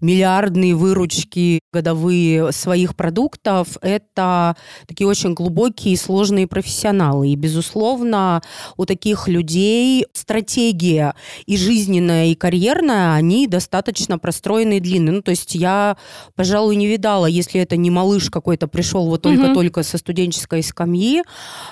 миллиардные 0.00 0.74
выручки 0.74 1.60
годовые 1.72 2.52
своих 2.52 2.96
продуктов. 2.96 3.76
Это 3.82 4.56
такие 4.86 5.06
очень 5.06 5.34
глубокие 5.34 5.94
и 5.94 5.96
сложные 5.96 6.46
профессионалы. 6.46 7.28
И, 7.28 7.36
безусловно, 7.36 8.42
у 8.76 8.86
таких 8.86 9.28
людей 9.28 10.06
стратегия 10.14 11.14
и 11.46 11.56
жизненная, 11.58 12.26
и 12.26 12.34
карьерная, 12.34 13.14
они 13.14 13.46
достаточно 13.46 14.18
простроенные 14.18 14.78
и 14.78 14.80
длинные. 14.80 15.12
Ну, 15.16 15.22
то 15.22 15.32
есть 15.32 15.54
я, 15.54 15.98
пожалуй, 16.34 16.76
не 16.76 16.86
видала, 16.86 17.26
если 17.26 17.60
это 17.60 17.76
не 17.76 17.90
малыш 17.90 18.30
какой-то 18.30 18.68
пришел 18.68 19.06
вот 19.06 19.22
только-только 19.22 19.82
со 19.82 19.98
студенческой 19.98 20.62
скамьи, 20.62 21.22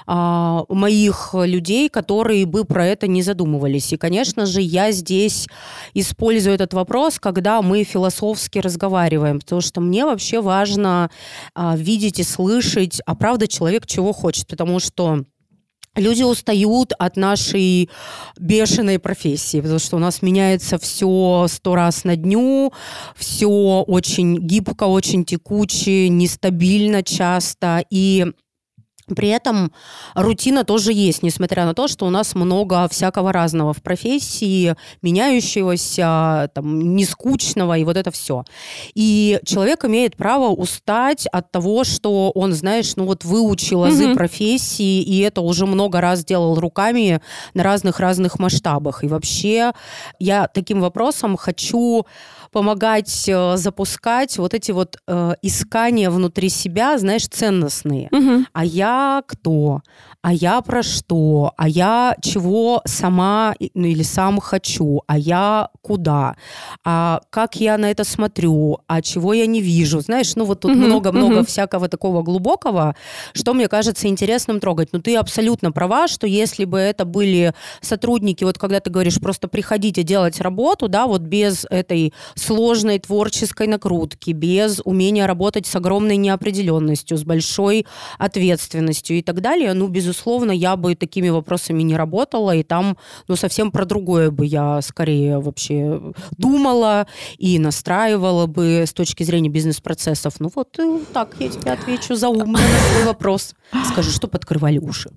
а, 0.07 0.65
моих 0.69 1.31
людей, 1.35 1.89
которые 1.89 2.47
бы 2.47 2.65
про 2.65 2.87
это 2.87 3.07
не 3.07 3.23
задумывались. 3.23 3.93
И, 3.93 3.97
конечно 3.97 4.47
же, 4.47 4.61
я 4.61 4.93
здесь 4.93 5.47
использую 5.95 6.55
этот 6.55 6.75
вопрос, 6.75 7.19
когда 7.19 7.63
мы 7.63 7.85
философски 7.85 8.59
разговариваем, 8.59 9.41
потому 9.41 9.61
что 9.61 9.81
мне 9.81 10.05
вообще 10.05 10.41
важно 10.41 11.11
а, 11.55 11.77
видеть 11.77 12.19
и 12.21 12.23
слышать, 12.23 13.01
а 13.07 13.15
правда 13.15 13.49
человек 13.49 13.87
чего 13.87 14.13
хочет, 14.13 14.47
потому 14.47 14.81
что 14.81 15.25
Люди 15.97 16.23
устают 16.23 16.93
от 16.99 17.17
нашей 17.17 17.89
бешеной 18.39 18.99
профессии, 18.99 19.61
потому 19.61 19.79
что 19.79 19.97
у 19.97 19.99
нас 19.99 20.21
меняется 20.21 20.79
все 20.79 21.47
сто 21.49 21.75
раз 21.75 22.05
на 22.05 22.17
дню, 22.17 22.73
все 23.17 23.49
очень 23.49 24.37
гибко, 24.37 24.85
очень 24.85 25.25
текуче, 25.25 26.11
нестабильно 26.11 27.03
часто. 27.03 27.83
И 27.89 28.27
при 29.15 29.29
этом 29.29 29.73
рутина 30.15 30.65
тоже 30.65 30.93
есть, 30.93 31.23
несмотря 31.23 31.65
на 31.65 31.75
то, 31.75 31.87
что 31.87 32.07
у 32.07 32.11
нас 32.11 32.35
много 32.35 32.89
всякого 32.89 33.33
разного 33.33 33.73
в 33.73 33.81
профессии, 33.83 34.75
меняющегося, 35.03 36.51
там, 36.55 36.97
нескучного 36.97 37.79
и 37.79 37.85
вот 37.85 37.97
это 37.97 38.11
все. 38.11 38.45
И 38.95 39.39
человек 39.45 39.85
имеет 39.85 40.17
право 40.17 40.49
устать 40.49 41.27
от 41.27 41.53
того, 41.53 41.85
что 41.85 42.31
он, 42.35 42.53
знаешь, 42.53 42.97
ну 42.97 43.05
вот 43.05 43.25
выучил 43.25 43.85
азы 43.85 44.09
Мгм. 44.09 44.17
профессии, 44.17 45.03
и 45.03 45.21
это 45.21 45.41
уже 45.41 45.67
много 45.67 46.01
раз 46.01 46.25
делал 46.25 46.59
руками 46.59 47.21
на 47.55 47.63
разных-разных 47.63 48.39
масштабах. 48.39 49.05
И 49.05 49.09
вообще 49.09 49.73
я 50.19 50.49
таким 50.49 50.81
вопросом 50.81 51.37
хочу 51.37 52.07
помогать 52.57 53.29
э, 53.29 53.57
запускать 53.59 54.39
вот 54.39 54.55
эти 54.55 54.73
вот 54.73 54.97
э, 55.07 55.35
искания 55.43 56.11
внутри 56.11 56.49
себя, 56.49 56.97
знаешь, 56.99 57.29
ценностные. 57.29 58.09
Мгм. 58.11 58.47
А 58.55 58.65
я 58.65 59.23
кто? 59.27 59.83
А 60.23 60.33
я 60.33 60.61
про 60.63 60.83
что? 60.83 61.53
А 61.59 61.69
я 61.69 62.17
чего 62.23 62.81
сама 62.87 63.55
ну, 63.75 63.87
или 63.87 64.03
сам 64.03 64.41
хочу? 64.41 65.03
А 65.07 65.19
я 65.19 65.69
куда? 65.83 66.35
А 66.83 67.21
как 67.31 67.61
я 67.61 67.77
на 67.79 67.91
это 67.91 68.05
смотрю? 68.05 68.79
А 68.87 69.03
чего 69.03 69.35
я 69.35 69.47
не 69.47 69.61
вижу? 69.61 70.01
Знаешь, 70.01 70.35
ну 70.35 70.45
вот 70.45 70.61
тут 70.61 70.75
много-много 70.75 71.37
мгм. 71.37 71.45
всякого 71.45 71.89
такого 71.89 72.23
глубокого, 72.23 72.97
что 73.35 73.55
мне 73.55 73.69
кажется 73.69 74.09
интересным 74.09 74.61
трогать. 74.61 74.89
Но 74.93 75.01
ты 75.01 75.15
абсолютно 75.17 75.73
права, 75.73 76.09
что 76.09 76.27
если 76.27 76.65
бы 76.65 76.79
это 76.79 77.05
были 77.05 77.53
сотрудники, 77.83 78.45
вот 78.45 78.59
когда 78.59 78.81
ты 78.81 78.91
говоришь, 78.91 79.21
просто 79.21 79.47
приходите 79.47 80.03
делать 80.03 80.41
работу, 80.41 80.89
да, 80.89 81.07
вот 81.07 81.21
без 81.21 81.67
этой 81.71 82.15
сложной 82.47 82.99
творческой 82.99 83.67
накрутки, 83.67 84.31
без 84.31 84.81
умения 84.85 85.27
работать 85.27 85.67
с 85.67 85.77
огромной 85.77 86.17
неопределенностью, 86.17 87.19
с 87.19 87.25
большой 87.25 87.87
ответственностью 88.19 89.19
и 89.19 89.23
так 89.23 89.41
далее, 89.41 89.75
ну, 89.75 89.89
безусловно, 89.89 90.53
я 90.53 90.77
бы 90.77 90.95
такими 90.95 91.29
вопросами 91.29 91.83
не 91.83 91.97
работала, 91.97 92.55
и 92.55 92.63
там, 92.63 92.97
ну, 93.29 93.37
совсем 93.37 93.71
про 93.71 93.85
другое 93.85 94.31
бы 94.31 94.47
я 94.47 94.81
скорее 94.83 95.39
вообще 95.39 96.01
думала 96.39 97.07
и 97.39 97.59
настраивала 97.59 98.47
бы 98.47 98.85
с 98.87 98.93
точки 98.93 99.25
зрения 99.25 99.49
бизнес-процессов. 99.49 100.35
Ну, 100.39 100.51
вот 100.55 100.79
э, 100.79 101.01
так 101.13 101.37
я 101.41 101.49
тебе 101.49 101.73
отвечу 101.73 102.15
за 102.15 102.29
умно 102.29 102.59
на 102.59 102.79
свой 102.91 103.05
вопрос. 103.05 103.55
Скажи, 103.91 104.11
что 104.11 104.29
подкрывали 104.29 104.79
уши? 104.79 105.11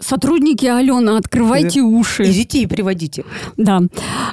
Сотрудники 0.00 0.66
Алена, 0.66 1.16
открывайте 1.18 1.80
уши. 1.80 2.24
Идите 2.24 2.62
и 2.62 2.66
приводите. 2.66 3.24
Да. 3.56 3.80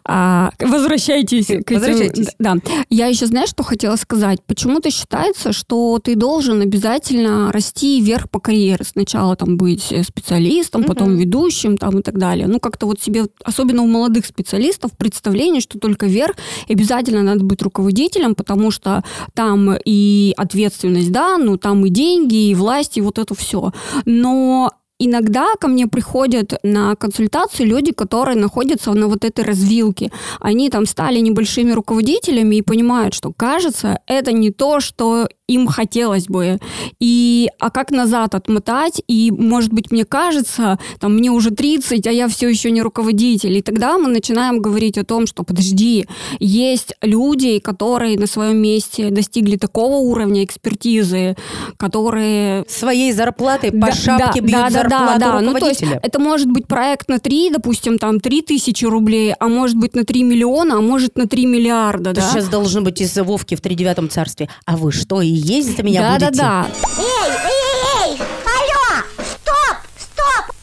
А, 0.03 0.49
возвращайтесь 0.59 1.45
к 1.45 1.51
этим- 1.51 1.75
Возвращайтесь. 1.79 2.27
Да. 2.39 2.55
Я 2.89 3.05
еще, 3.05 3.27
знаешь, 3.27 3.49
что 3.49 3.61
хотела 3.61 3.95
сказать? 3.95 4.39
Почему-то 4.47 4.89
считается, 4.89 5.53
что 5.53 5.99
ты 6.03 6.15
должен 6.15 6.61
обязательно 6.61 7.51
расти 7.51 8.01
вверх 8.01 8.27
по 8.31 8.39
карьере. 8.39 8.83
Сначала 8.83 9.35
там 9.35 9.55
быть 9.57 9.91
э, 9.91 10.01
специалистом, 10.03 10.83
потом 10.83 11.11
Мгм. 11.11 11.17
ведущим 11.19 11.77
там 11.77 11.99
и 11.99 12.01
так 12.01 12.17
далее. 12.17 12.47
Ну, 12.47 12.59
как-то 12.59 12.87
вот 12.87 12.99
себе, 12.99 13.25
особенно 13.43 13.83
у 13.83 13.87
молодых 13.87 14.25
специалистов, 14.25 14.97
представление, 14.97 15.61
что 15.61 15.77
только 15.77 16.07
вверх, 16.07 16.35
обязательно 16.69 17.21
надо 17.21 17.43
быть 17.45 17.61
руководителем, 17.61 18.33
потому 18.33 18.71
что 18.71 19.03
там 19.35 19.75
и 19.85 20.33
ответственность, 20.37 21.11
да, 21.11 21.37
ну, 21.37 21.57
там 21.57 21.85
и 21.85 21.89
деньги, 21.89 22.49
и 22.49 22.55
власть, 22.55 22.97
и 22.97 23.01
вот 23.01 23.19
это 23.19 23.35
все. 23.35 23.71
Но 24.05 24.71
Иногда 25.03 25.55
ко 25.59 25.67
мне 25.67 25.87
приходят 25.87 26.53
на 26.61 26.95
консультации 26.95 27.63
люди, 27.63 27.91
которые 27.91 28.37
находятся 28.37 28.93
на 28.93 29.07
вот 29.07 29.25
этой 29.25 29.43
развилке. 29.43 30.11
Они 30.39 30.69
там 30.69 30.85
стали 30.85 31.19
небольшими 31.19 31.71
руководителями 31.71 32.57
и 32.57 32.61
понимают, 32.61 33.15
что 33.15 33.33
кажется, 33.35 33.99
это 34.05 34.31
не 34.31 34.51
то, 34.51 34.79
что 34.79 35.27
им 35.51 35.67
хотелось 35.67 36.27
бы. 36.27 36.59
И 36.99 37.49
а 37.59 37.69
как 37.69 37.91
назад 37.91 38.35
отмотать? 38.35 39.01
И, 39.07 39.31
может 39.31 39.73
быть, 39.73 39.91
мне 39.91 40.05
кажется, 40.05 40.79
там 40.99 41.15
мне 41.15 41.29
уже 41.29 41.51
30, 41.51 42.07
а 42.07 42.11
я 42.11 42.27
все 42.27 42.49
еще 42.49 42.71
не 42.71 42.81
руководитель. 42.81 43.57
И 43.57 43.61
тогда 43.61 43.97
мы 43.97 44.09
начинаем 44.09 44.61
говорить 44.61 44.97
о 44.97 45.03
том, 45.03 45.27
что 45.27 45.43
подожди, 45.43 46.05
есть 46.39 46.93
люди, 47.01 47.59
которые 47.59 48.17
на 48.17 48.27
своем 48.27 48.57
месте 48.57 49.09
достигли 49.09 49.57
такого 49.57 49.95
уровня 49.97 50.43
экспертизы, 50.43 51.35
которые 51.77 52.65
Своей 52.67 53.11
зарплатой 53.11 53.71
по 53.71 53.87
да, 53.87 53.91
шапке 53.91 54.41
да, 54.41 54.47
бьют 54.47 54.51
да, 54.51 54.69
да, 54.69 54.69
зарплату 54.69 55.19
да. 55.19 55.41
Ну, 55.41 55.53
то 55.53 55.67
есть 55.67 55.83
это 55.83 56.19
может 56.19 56.47
быть 56.47 56.67
проект 56.67 57.09
на 57.09 57.19
3, 57.19 57.51
допустим, 57.51 57.97
там 57.97 58.19
3 58.19 58.41
тысячи 58.41 58.85
рублей, 58.85 59.33
а 59.39 59.47
может 59.47 59.75
быть 59.75 59.95
на 59.95 60.03
3 60.03 60.23
миллиона, 60.23 60.77
а 60.77 60.81
может 60.81 61.17
на 61.17 61.27
3 61.27 61.45
миллиарда, 61.45 62.11
Это 62.11 62.21
да? 62.21 62.29
сейчас 62.29 62.47
должны 62.47 62.81
быть 62.81 63.01
из 63.01 63.17
Вовки 63.17 63.55
в 63.55 63.61
тридевятом 63.61 64.09
царстве. 64.09 64.49
А 64.65 64.77
вы 64.77 64.91
что, 64.91 65.21
и 65.21 65.27
есть 65.41 65.75
за 65.75 65.83
меня 65.83 66.01
да, 66.01 66.17
да, 66.17 66.25
будете? 66.27 66.41
да. 66.41 66.67
Эй, 66.97 67.31
эй, 67.31 68.11
эй! 68.11 68.21
Алло! 68.45 69.03
Стоп! 69.17 69.77
Стоп! 69.97 70.55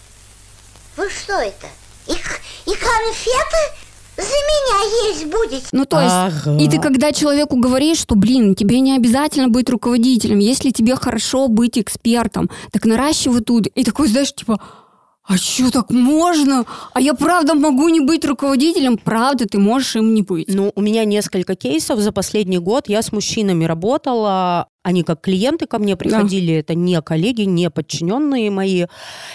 Вы 0.96 1.10
что 1.10 1.34
это? 1.34 1.66
И, 2.06 2.12
и 2.12 2.74
конфеты 2.74 3.62
за 4.16 4.22
меня 4.22 5.08
есть 5.10 5.26
будете? 5.26 5.66
Ну, 5.72 5.84
то 5.84 6.00
есть, 6.00 6.12
Ага. 6.46 6.56
и 6.58 6.68
ты 6.68 6.80
когда 6.80 7.12
человеку 7.12 7.56
говоришь, 7.56 7.98
что, 7.98 8.14
блин, 8.14 8.54
тебе 8.54 8.80
не 8.80 8.96
обязательно 8.96 9.48
быть 9.48 9.68
руководителем, 9.70 10.38
если 10.38 10.70
тебе 10.70 10.96
хорошо 10.96 11.48
быть 11.48 11.78
экспертом, 11.78 12.50
так 12.72 12.84
наращивай 12.84 13.42
тут. 13.42 13.66
И 13.68 13.84
такой, 13.84 14.08
знаешь, 14.08 14.32
типа, 14.34 14.60
а 15.28 15.36
что 15.36 15.70
так 15.70 15.90
можно? 15.90 16.64
А 16.94 17.00
я 17.02 17.12
правда 17.12 17.54
могу 17.54 17.90
не 17.90 18.00
быть 18.00 18.24
руководителем? 18.24 18.96
Правда, 18.96 19.44
ты 19.46 19.58
можешь 19.58 19.94
им 19.96 20.14
не 20.14 20.22
быть. 20.22 20.48
Ну, 20.48 20.72
у 20.74 20.80
меня 20.80 21.04
несколько 21.04 21.54
кейсов 21.54 22.00
за 22.00 22.12
последний 22.12 22.58
год. 22.58 22.88
Я 22.88 23.02
с 23.02 23.12
мужчинами 23.12 23.66
работала. 23.66 24.68
Они 24.88 25.02
как 25.02 25.20
клиенты 25.20 25.66
ко 25.66 25.78
мне 25.78 25.96
приходили, 25.96 26.54
это 26.54 26.74
не 26.74 27.02
коллеги, 27.02 27.42
не 27.42 27.68
подчиненные 27.68 28.50
мои, 28.50 28.86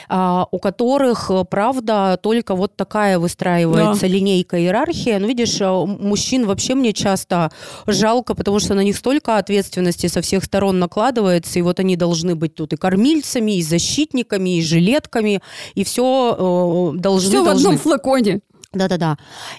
а, 0.10 0.48
у 0.50 0.58
которых, 0.58 1.30
э, 1.30 1.46
правда, 1.48 2.18
только 2.24 2.56
вот 2.56 2.76
такая 2.76 3.20
выстраивается 3.20 4.08
линейка 4.08 4.60
иерархия. 4.60 5.20
Ну, 5.20 5.28
видишь, 5.28 5.62
э, 5.62 5.86
мужчин 5.86 6.48
вообще 6.48 6.74
мне 6.74 6.92
часто 6.92 7.52
жалко, 7.86 8.34
потому 8.34 8.60
что 8.60 8.74
на 8.74 8.84
них 8.84 8.98
столько 8.98 9.38
ответственности 9.38 10.08
со 10.08 10.22
всех 10.22 10.44
сторон 10.44 10.80
накладывается, 10.80 11.60
и 11.60 11.62
вот 11.62 11.80
они 11.80 11.98
должны 11.98 12.34
быть 12.34 12.56
тут 12.56 12.74
и 12.74 12.76
кормильцами, 12.76 13.58
и 13.58 13.62
защитниками, 13.62 14.58
и 14.58 14.64
жилетками, 14.64 15.40
и 15.76 15.84
все 15.84 16.94
должны... 16.96 17.30
Все 17.30 17.42
в 17.44 17.46
должны. 17.46 17.68
одном 17.68 17.78
флаконе. 17.78 18.42
Да-да-да. 18.74 19.18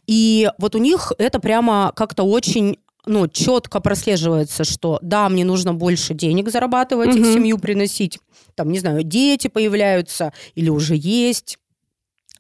И 0.09 0.51
вот 0.59 0.75
у 0.75 0.79
них 0.79 1.13
это 1.19 1.39
прямо 1.39 1.93
как-то 1.95 2.25
очень 2.25 2.79
ну, 3.07 3.29
четко 3.29 3.81
прослеживается, 3.81 4.65
что 4.65 4.99
да, 5.03 5.29
мне 5.29 5.45
нужно 5.45 5.75
больше 5.75 6.15
денег 6.15 6.51
зарабатывать, 6.51 7.15
в 7.15 7.33
семью 7.33 7.59
приносить, 7.59 8.19
там, 8.55 8.71
не 8.71 8.79
знаю, 8.79 9.03
дети 9.03 9.49
появляются 9.49 10.33
или 10.55 10.71
уже 10.71 10.95
есть, 10.97 11.59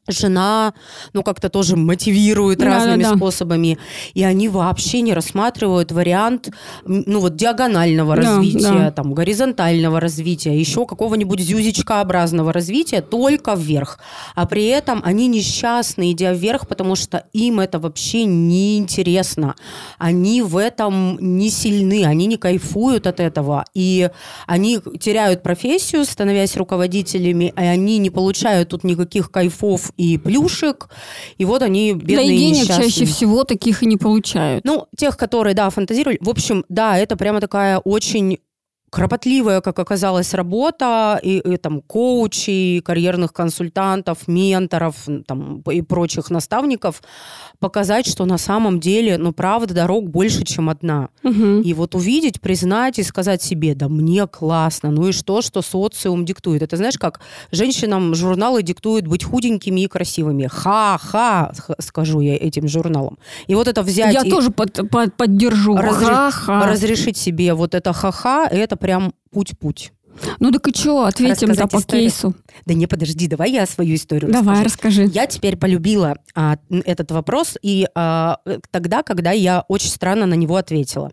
жена, 0.08 0.74
ну, 1.12 1.22
как-то 1.22 1.48
тоже 1.48 1.76
мотивирует 1.76 2.58
Да, 2.58 2.66
разными 2.66 3.02
да, 3.02 3.10
да. 3.10 3.16
способами, 3.16 3.78
и 4.14 4.22
они 4.22 4.48
вообще 4.48 5.00
не 5.00 5.14
рассматривают 5.14 5.92
вариант, 5.92 6.50
ну, 6.84 7.20
вот 7.20 7.36
диагонального 7.36 8.16
Да, 8.16 8.22
развития, 8.22 8.72
да. 8.72 8.90
там, 8.90 9.14
горизонтального 9.14 10.00
развития, 10.00 10.58
еще 10.58 10.86
какого-нибудь 10.86 11.40
зюзечкообразного 11.40 12.52
развития, 12.52 13.00
только 13.00 13.54
вверх. 13.54 13.98
А 14.34 14.46
при 14.46 14.66
этом 14.66 15.00
они 15.04 15.28
несчастны, 15.28 16.12
идя 16.12 16.32
вверх, 16.32 16.66
потому 16.68 16.96
что 16.96 17.26
им 17.32 17.60
это 17.60 17.78
вообще 17.78 18.24
не 18.24 18.78
интересно. 18.78 19.54
Они 19.98 20.42
в 20.42 20.56
этом 20.56 21.18
не 21.20 21.50
сильны, 21.50 22.04
они 22.04 22.26
не 22.26 22.36
кайфуют 22.36 23.06
от 23.06 23.20
этого. 23.20 23.64
И 23.74 24.10
они 24.46 24.80
теряют 25.00 25.42
профессию, 25.42 26.04
становясь 26.04 26.56
руководителями, 26.56 27.52
и 27.56 27.60
они 27.62 27.98
не 27.98 28.10
получают 28.10 28.70
тут 28.70 28.84
никаких 28.84 29.30
кайфов 29.30 29.92
и 29.96 30.18
плюшек. 30.18 30.88
И 31.38 31.44
вот 31.44 31.62
они 31.62 31.92
бедные 31.92 32.16
да 32.16 32.22
и 32.22 32.38
денег 32.38 32.62
несчастные. 32.62 32.90
чаще 32.90 33.04
всего 33.04 33.44
таких 33.44 33.82
и 33.82 33.86
не 33.86 33.96
получают. 33.96 34.64
Ну, 34.64 34.86
тех, 34.96 35.16
которые, 35.16 35.54
да, 35.54 35.70
фантазировали. 35.70 36.18
В 36.20 36.28
общем, 36.28 36.64
да, 36.68 36.98
это 36.98 37.16
прямо 37.16 37.40
такая 37.40 37.78
очень 37.78 38.38
кропотливая, 38.94 39.60
как 39.60 39.78
оказалось, 39.78 40.34
работа 40.34 41.18
и, 41.22 41.38
и 41.38 41.56
там 41.56 41.80
коучей, 41.82 42.80
карьерных 42.80 43.32
консультантов, 43.32 44.28
менторов 44.28 44.94
там, 45.26 45.62
и 45.62 45.82
прочих 45.82 46.30
наставников 46.30 47.02
показать, 47.58 48.06
что 48.06 48.24
на 48.24 48.38
самом 48.38 48.78
деле, 48.78 49.18
ну, 49.18 49.32
правда, 49.32 49.74
дорог 49.74 50.08
больше, 50.10 50.44
чем 50.44 50.68
одна. 50.70 51.08
Мгм. 51.24 51.62
И 51.62 51.74
вот 51.74 51.94
увидеть, 51.96 52.40
признать 52.40 52.98
и 52.98 53.02
сказать 53.02 53.42
себе, 53.42 53.74
да 53.74 53.88
мне 53.88 54.26
классно, 54.28 54.90
ну 54.92 55.08
и 55.08 55.12
что, 55.12 55.42
что 55.42 55.60
социум 55.62 56.24
диктует. 56.24 56.62
Это 56.62 56.76
знаешь, 56.76 56.96
как 56.98 57.20
женщинам 57.50 58.14
журналы 58.14 58.62
диктуют 58.62 59.06
быть 59.08 59.24
худенькими 59.24 59.80
и 59.80 59.88
красивыми. 59.88 60.46
Ха-ха, 60.46 61.52
скажу 61.80 62.20
я 62.20 62.36
этим 62.36 62.68
журналам. 62.68 63.18
И 63.48 63.54
вот 63.56 63.66
это 63.66 63.82
взять 63.82 64.14
Я 64.14 64.22
и 64.22 64.30
тоже 64.30 64.50
под- 64.50 64.88
под- 64.88 65.16
поддержу. 65.16 65.74
разре- 65.76 66.04
Ха-ха. 66.06 66.66
разрешить 66.70 67.16
себе 67.16 67.54
вот 67.54 67.74
это 67.74 67.92
ха-ха, 67.92 68.46
это 68.48 68.76
прям 68.84 69.14
путь-путь. 69.30 69.94
Ну 70.40 70.52
так 70.52 70.68
и 70.68 70.74
что, 70.74 71.06
ответим-то 71.06 71.46
Рассказать 71.46 71.70
по 71.70 71.78
историю? 71.78 72.10
кейсу. 72.10 72.34
Да 72.66 72.74
не, 72.74 72.86
подожди, 72.86 73.26
давай 73.26 73.50
я 73.50 73.66
свою 73.66 73.94
историю 73.94 74.30
Давай, 74.30 74.62
расскажу. 74.62 75.00
расскажи. 75.00 75.04
Я 75.06 75.26
теперь 75.26 75.56
полюбила 75.56 76.18
а, 76.34 76.58
этот 76.68 77.10
вопрос 77.12 77.56
и 77.62 77.88
а, 77.94 78.40
э, 78.44 78.58
тогда, 78.70 79.02
когда 79.02 79.30
я 79.30 79.64
очень 79.68 79.88
странно 79.88 80.26
на 80.26 80.34
него 80.34 80.56
ответила. 80.56 81.12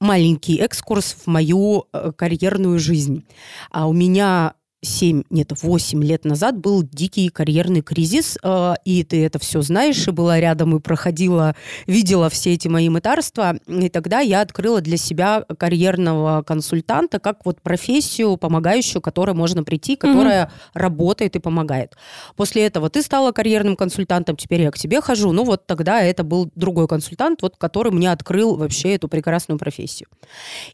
Маленький 0.00 0.56
экскурс 0.56 1.16
в 1.24 1.26
мою 1.26 1.84
э, 1.92 2.12
карьерную 2.16 2.78
жизнь. 2.78 3.26
А 3.70 3.86
у 3.86 3.92
меня 3.92 4.54
7, 4.86 5.24
нет, 5.30 5.52
8 5.62 6.02
лет 6.02 6.24
назад 6.24 6.56
был 6.58 6.82
дикий 6.82 7.28
карьерный 7.28 7.82
кризис, 7.82 8.38
э, 8.42 8.74
и 8.84 9.02
ты 9.04 9.24
это 9.24 9.38
все 9.38 9.60
знаешь, 9.62 10.06
и 10.06 10.10
была 10.10 10.40
рядом, 10.40 10.76
и 10.76 10.80
проходила, 10.80 11.54
видела 11.86 12.30
все 12.30 12.54
эти 12.54 12.68
мои 12.68 12.88
мытарства, 12.88 13.56
и 13.66 13.88
тогда 13.88 14.20
я 14.20 14.40
открыла 14.40 14.80
для 14.80 14.96
себя 14.96 15.44
карьерного 15.58 16.42
консультанта 16.42 17.18
как 17.18 17.44
вот 17.44 17.60
профессию, 17.60 18.36
помогающую, 18.36 19.02
которой 19.02 19.34
можно 19.34 19.64
прийти, 19.64 19.96
которая 19.96 20.50
работает 20.74 21.36
и 21.36 21.40
помогает. 21.40 21.96
После 22.36 22.64
этого 22.66 22.88
ты 22.88 23.02
стала 23.02 23.32
карьерным 23.32 23.76
консультантом, 23.76 24.36
теперь 24.36 24.62
я 24.62 24.70
к 24.70 24.78
тебе 24.78 25.00
хожу. 25.00 25.32
Ну 25.32 25.44
вот 25.44 25.66
тогда 25.66 26.00
это 26.00 26.24
был 26.24 26.50
другой 26.54 26.88
консультант, 26.88 27.42
вот 27.42 27.56
который 27.58 27.92
мне 27.92 28.10
открыл 28.10 28.56
вообще 28.56 28.94
эту 28.94 29.08
прекрасную 29.08 29.58
профессию. 29.58 30.08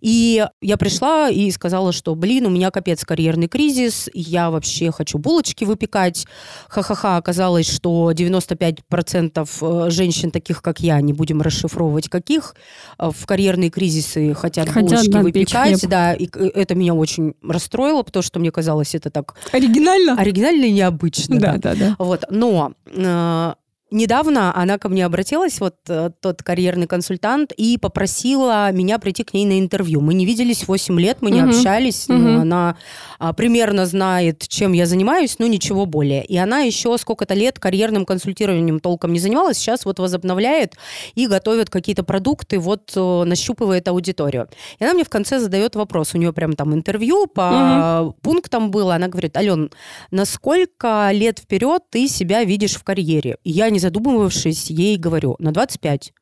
И 0.01 0.47
я 0.61 0.77
пришла 0.77 1.31
и 1.31 1.51
сказала, 1.51 1.93
что, 1.93 2.15
блин, 2.15 2.47
у 2.47 2.51
меня 2.51 2.71
капец 2.71 3.05
карьерный 3.05 3.49
кризис, 3.49 4.02
я 4.15 4.51
вообще 4.51 4.91
хочу 4.91 5.19
булочки 5.19 5.65
выпекать. 5.65 6.27
Ха-ха-ха, 6.69 7.17
оказалось, 7.17 7.69
что 7.69 8.13
95% 8.13 9.49
э, 9.87 9.91
женщин, 9.91 10.31
таких 10.31 10.63
как 10.63 10.81
я, 10.81 11.01
не 11.01 11.13
будем 11.13 11.43
расшифровывать 11.43 12.09
каких, 12.09 12.55
э, 12.99 13.11
в 13.11 13.27
карьерные 13.27 13.71
кризисы 13.71 14.35
хотят, 14.35 14.69
Хотят, 14.69 14.91
булочки 14.91 15.11
да, 15.11 15.21
выпекать. 15.21 15.89
Да, 15.89 16.13
и 16.15 16.27
к- 16.27 16.37
это 16.39 16.75
меня 16.75 16.95
очень 16.95 17.35
расстроило, 17.43 18.03
потому 18.03 18.23
что 18.23 18.39
мне 18.41 18.51
казалось 18.51 18.95
это 18.95 19.11
так 19.11 19.35
Оригинально? 19.53 20.15
оригинально 20.21 20.65
и 20.67 20.73
необычно. 20.73 21.39
Да, 21.39 21.57
да, 21.59 21.75
да. 21.75 21.97
Вот, 21.99 22.25
но 22.31 22.73
э, 22.87 23.55
недавно 23.93 24.55
она 24.57 24.79
ко 24.79 24.89
мне 24.89 25.05
обратилась, 25.07 25.61
вот 25.61 25.77
э, 25.89 26.11
тот 26.21 26.43
карьерный 26.43 26.87
консультант, 26.87 27.53
и 27.53 27.79
попросила 27.79 28.73
меня 28.73 28.99
прийти 28.99 29.23
к 29.25 29.35
ней 29.35 29.47
на 29.47 29.59
интервью. 29.59 30.01
Мы 30.01 30.15
не 30.15 30.27
виделись 30.27 30.67
8 30.67 30.99
лет, 31.01 31.19
мы 31.21 31.31
не 31.31 31.41
Мгм. 31.43 31.51
общались, 31.51 32.09
но 32.09 32.17
Мгм. 32.17 32.39
она 32.41 32.77
а, 33.19 33.33
примерно 33.33 33.87
знает, 33.87 34.49
чем 34.49 34.73
я 34.73 34.87
занимаюсь, 34.87 35.39
но 35.39 35.47
ничего 35.47 35.87
более. 35.87 36.25
И 36.25 36.37
она 36.37 36.61
еще 36.61 36.97
сколько-то 36.99 37.35
лет 37.35 37.59
карьерным 37.61 38.05
консультированием 38.05 38.81
толком 38.81 39.13
не 39.13 39.19
занималась, 39.21 39.59
сейчас 39.59 39.85
вот 39.85 39.99
возобновляет 39.99 40.75
и 41.15 41.27
готовит 41.27 41.71
какие-то 41.71 42.03
продукты, 42.03 42.59
вот 42.59 42.93
э, 42.97 43.25
нащупывает 43.25 43.87
аудиторию. 43.89 44.49
И 44.79 44.85
она 44.85 44.95
мне 44.95 45.05
в 45.05 45.09
конце 45.11 45.39
задает 45.39 45.77
вопрос, 45.77 46.15
у 46.15 46.19
нее 46.19 46.33
прям 46.33 46.55
там 46.55 46.75
интервью 46.75 47.27
по 47.27 48.15
пунктам 48.23 48.71
было, 48.71 48.95
она 48.95 49.09
говорит, 49.09 49.37
Ален, 49.37 49.71
на 50.11 50.25
сколько 50.25 51.11
лет 51.13 51.39
вперед 51.39 51.83
ты 51.91 52.09
себя 52.09 52.45
видишь 52.45 52.75
в 52.77 52.83
карьере? 52.85 53.37
И 53.45 53.51
я, 53.51 53.71
не 53.71 53.79
задумывавшись, 53.83 54.71
ей 54.71 54.97
говорю, 54.97 55.37
на 55.39 55.53
25. 55.53 56.13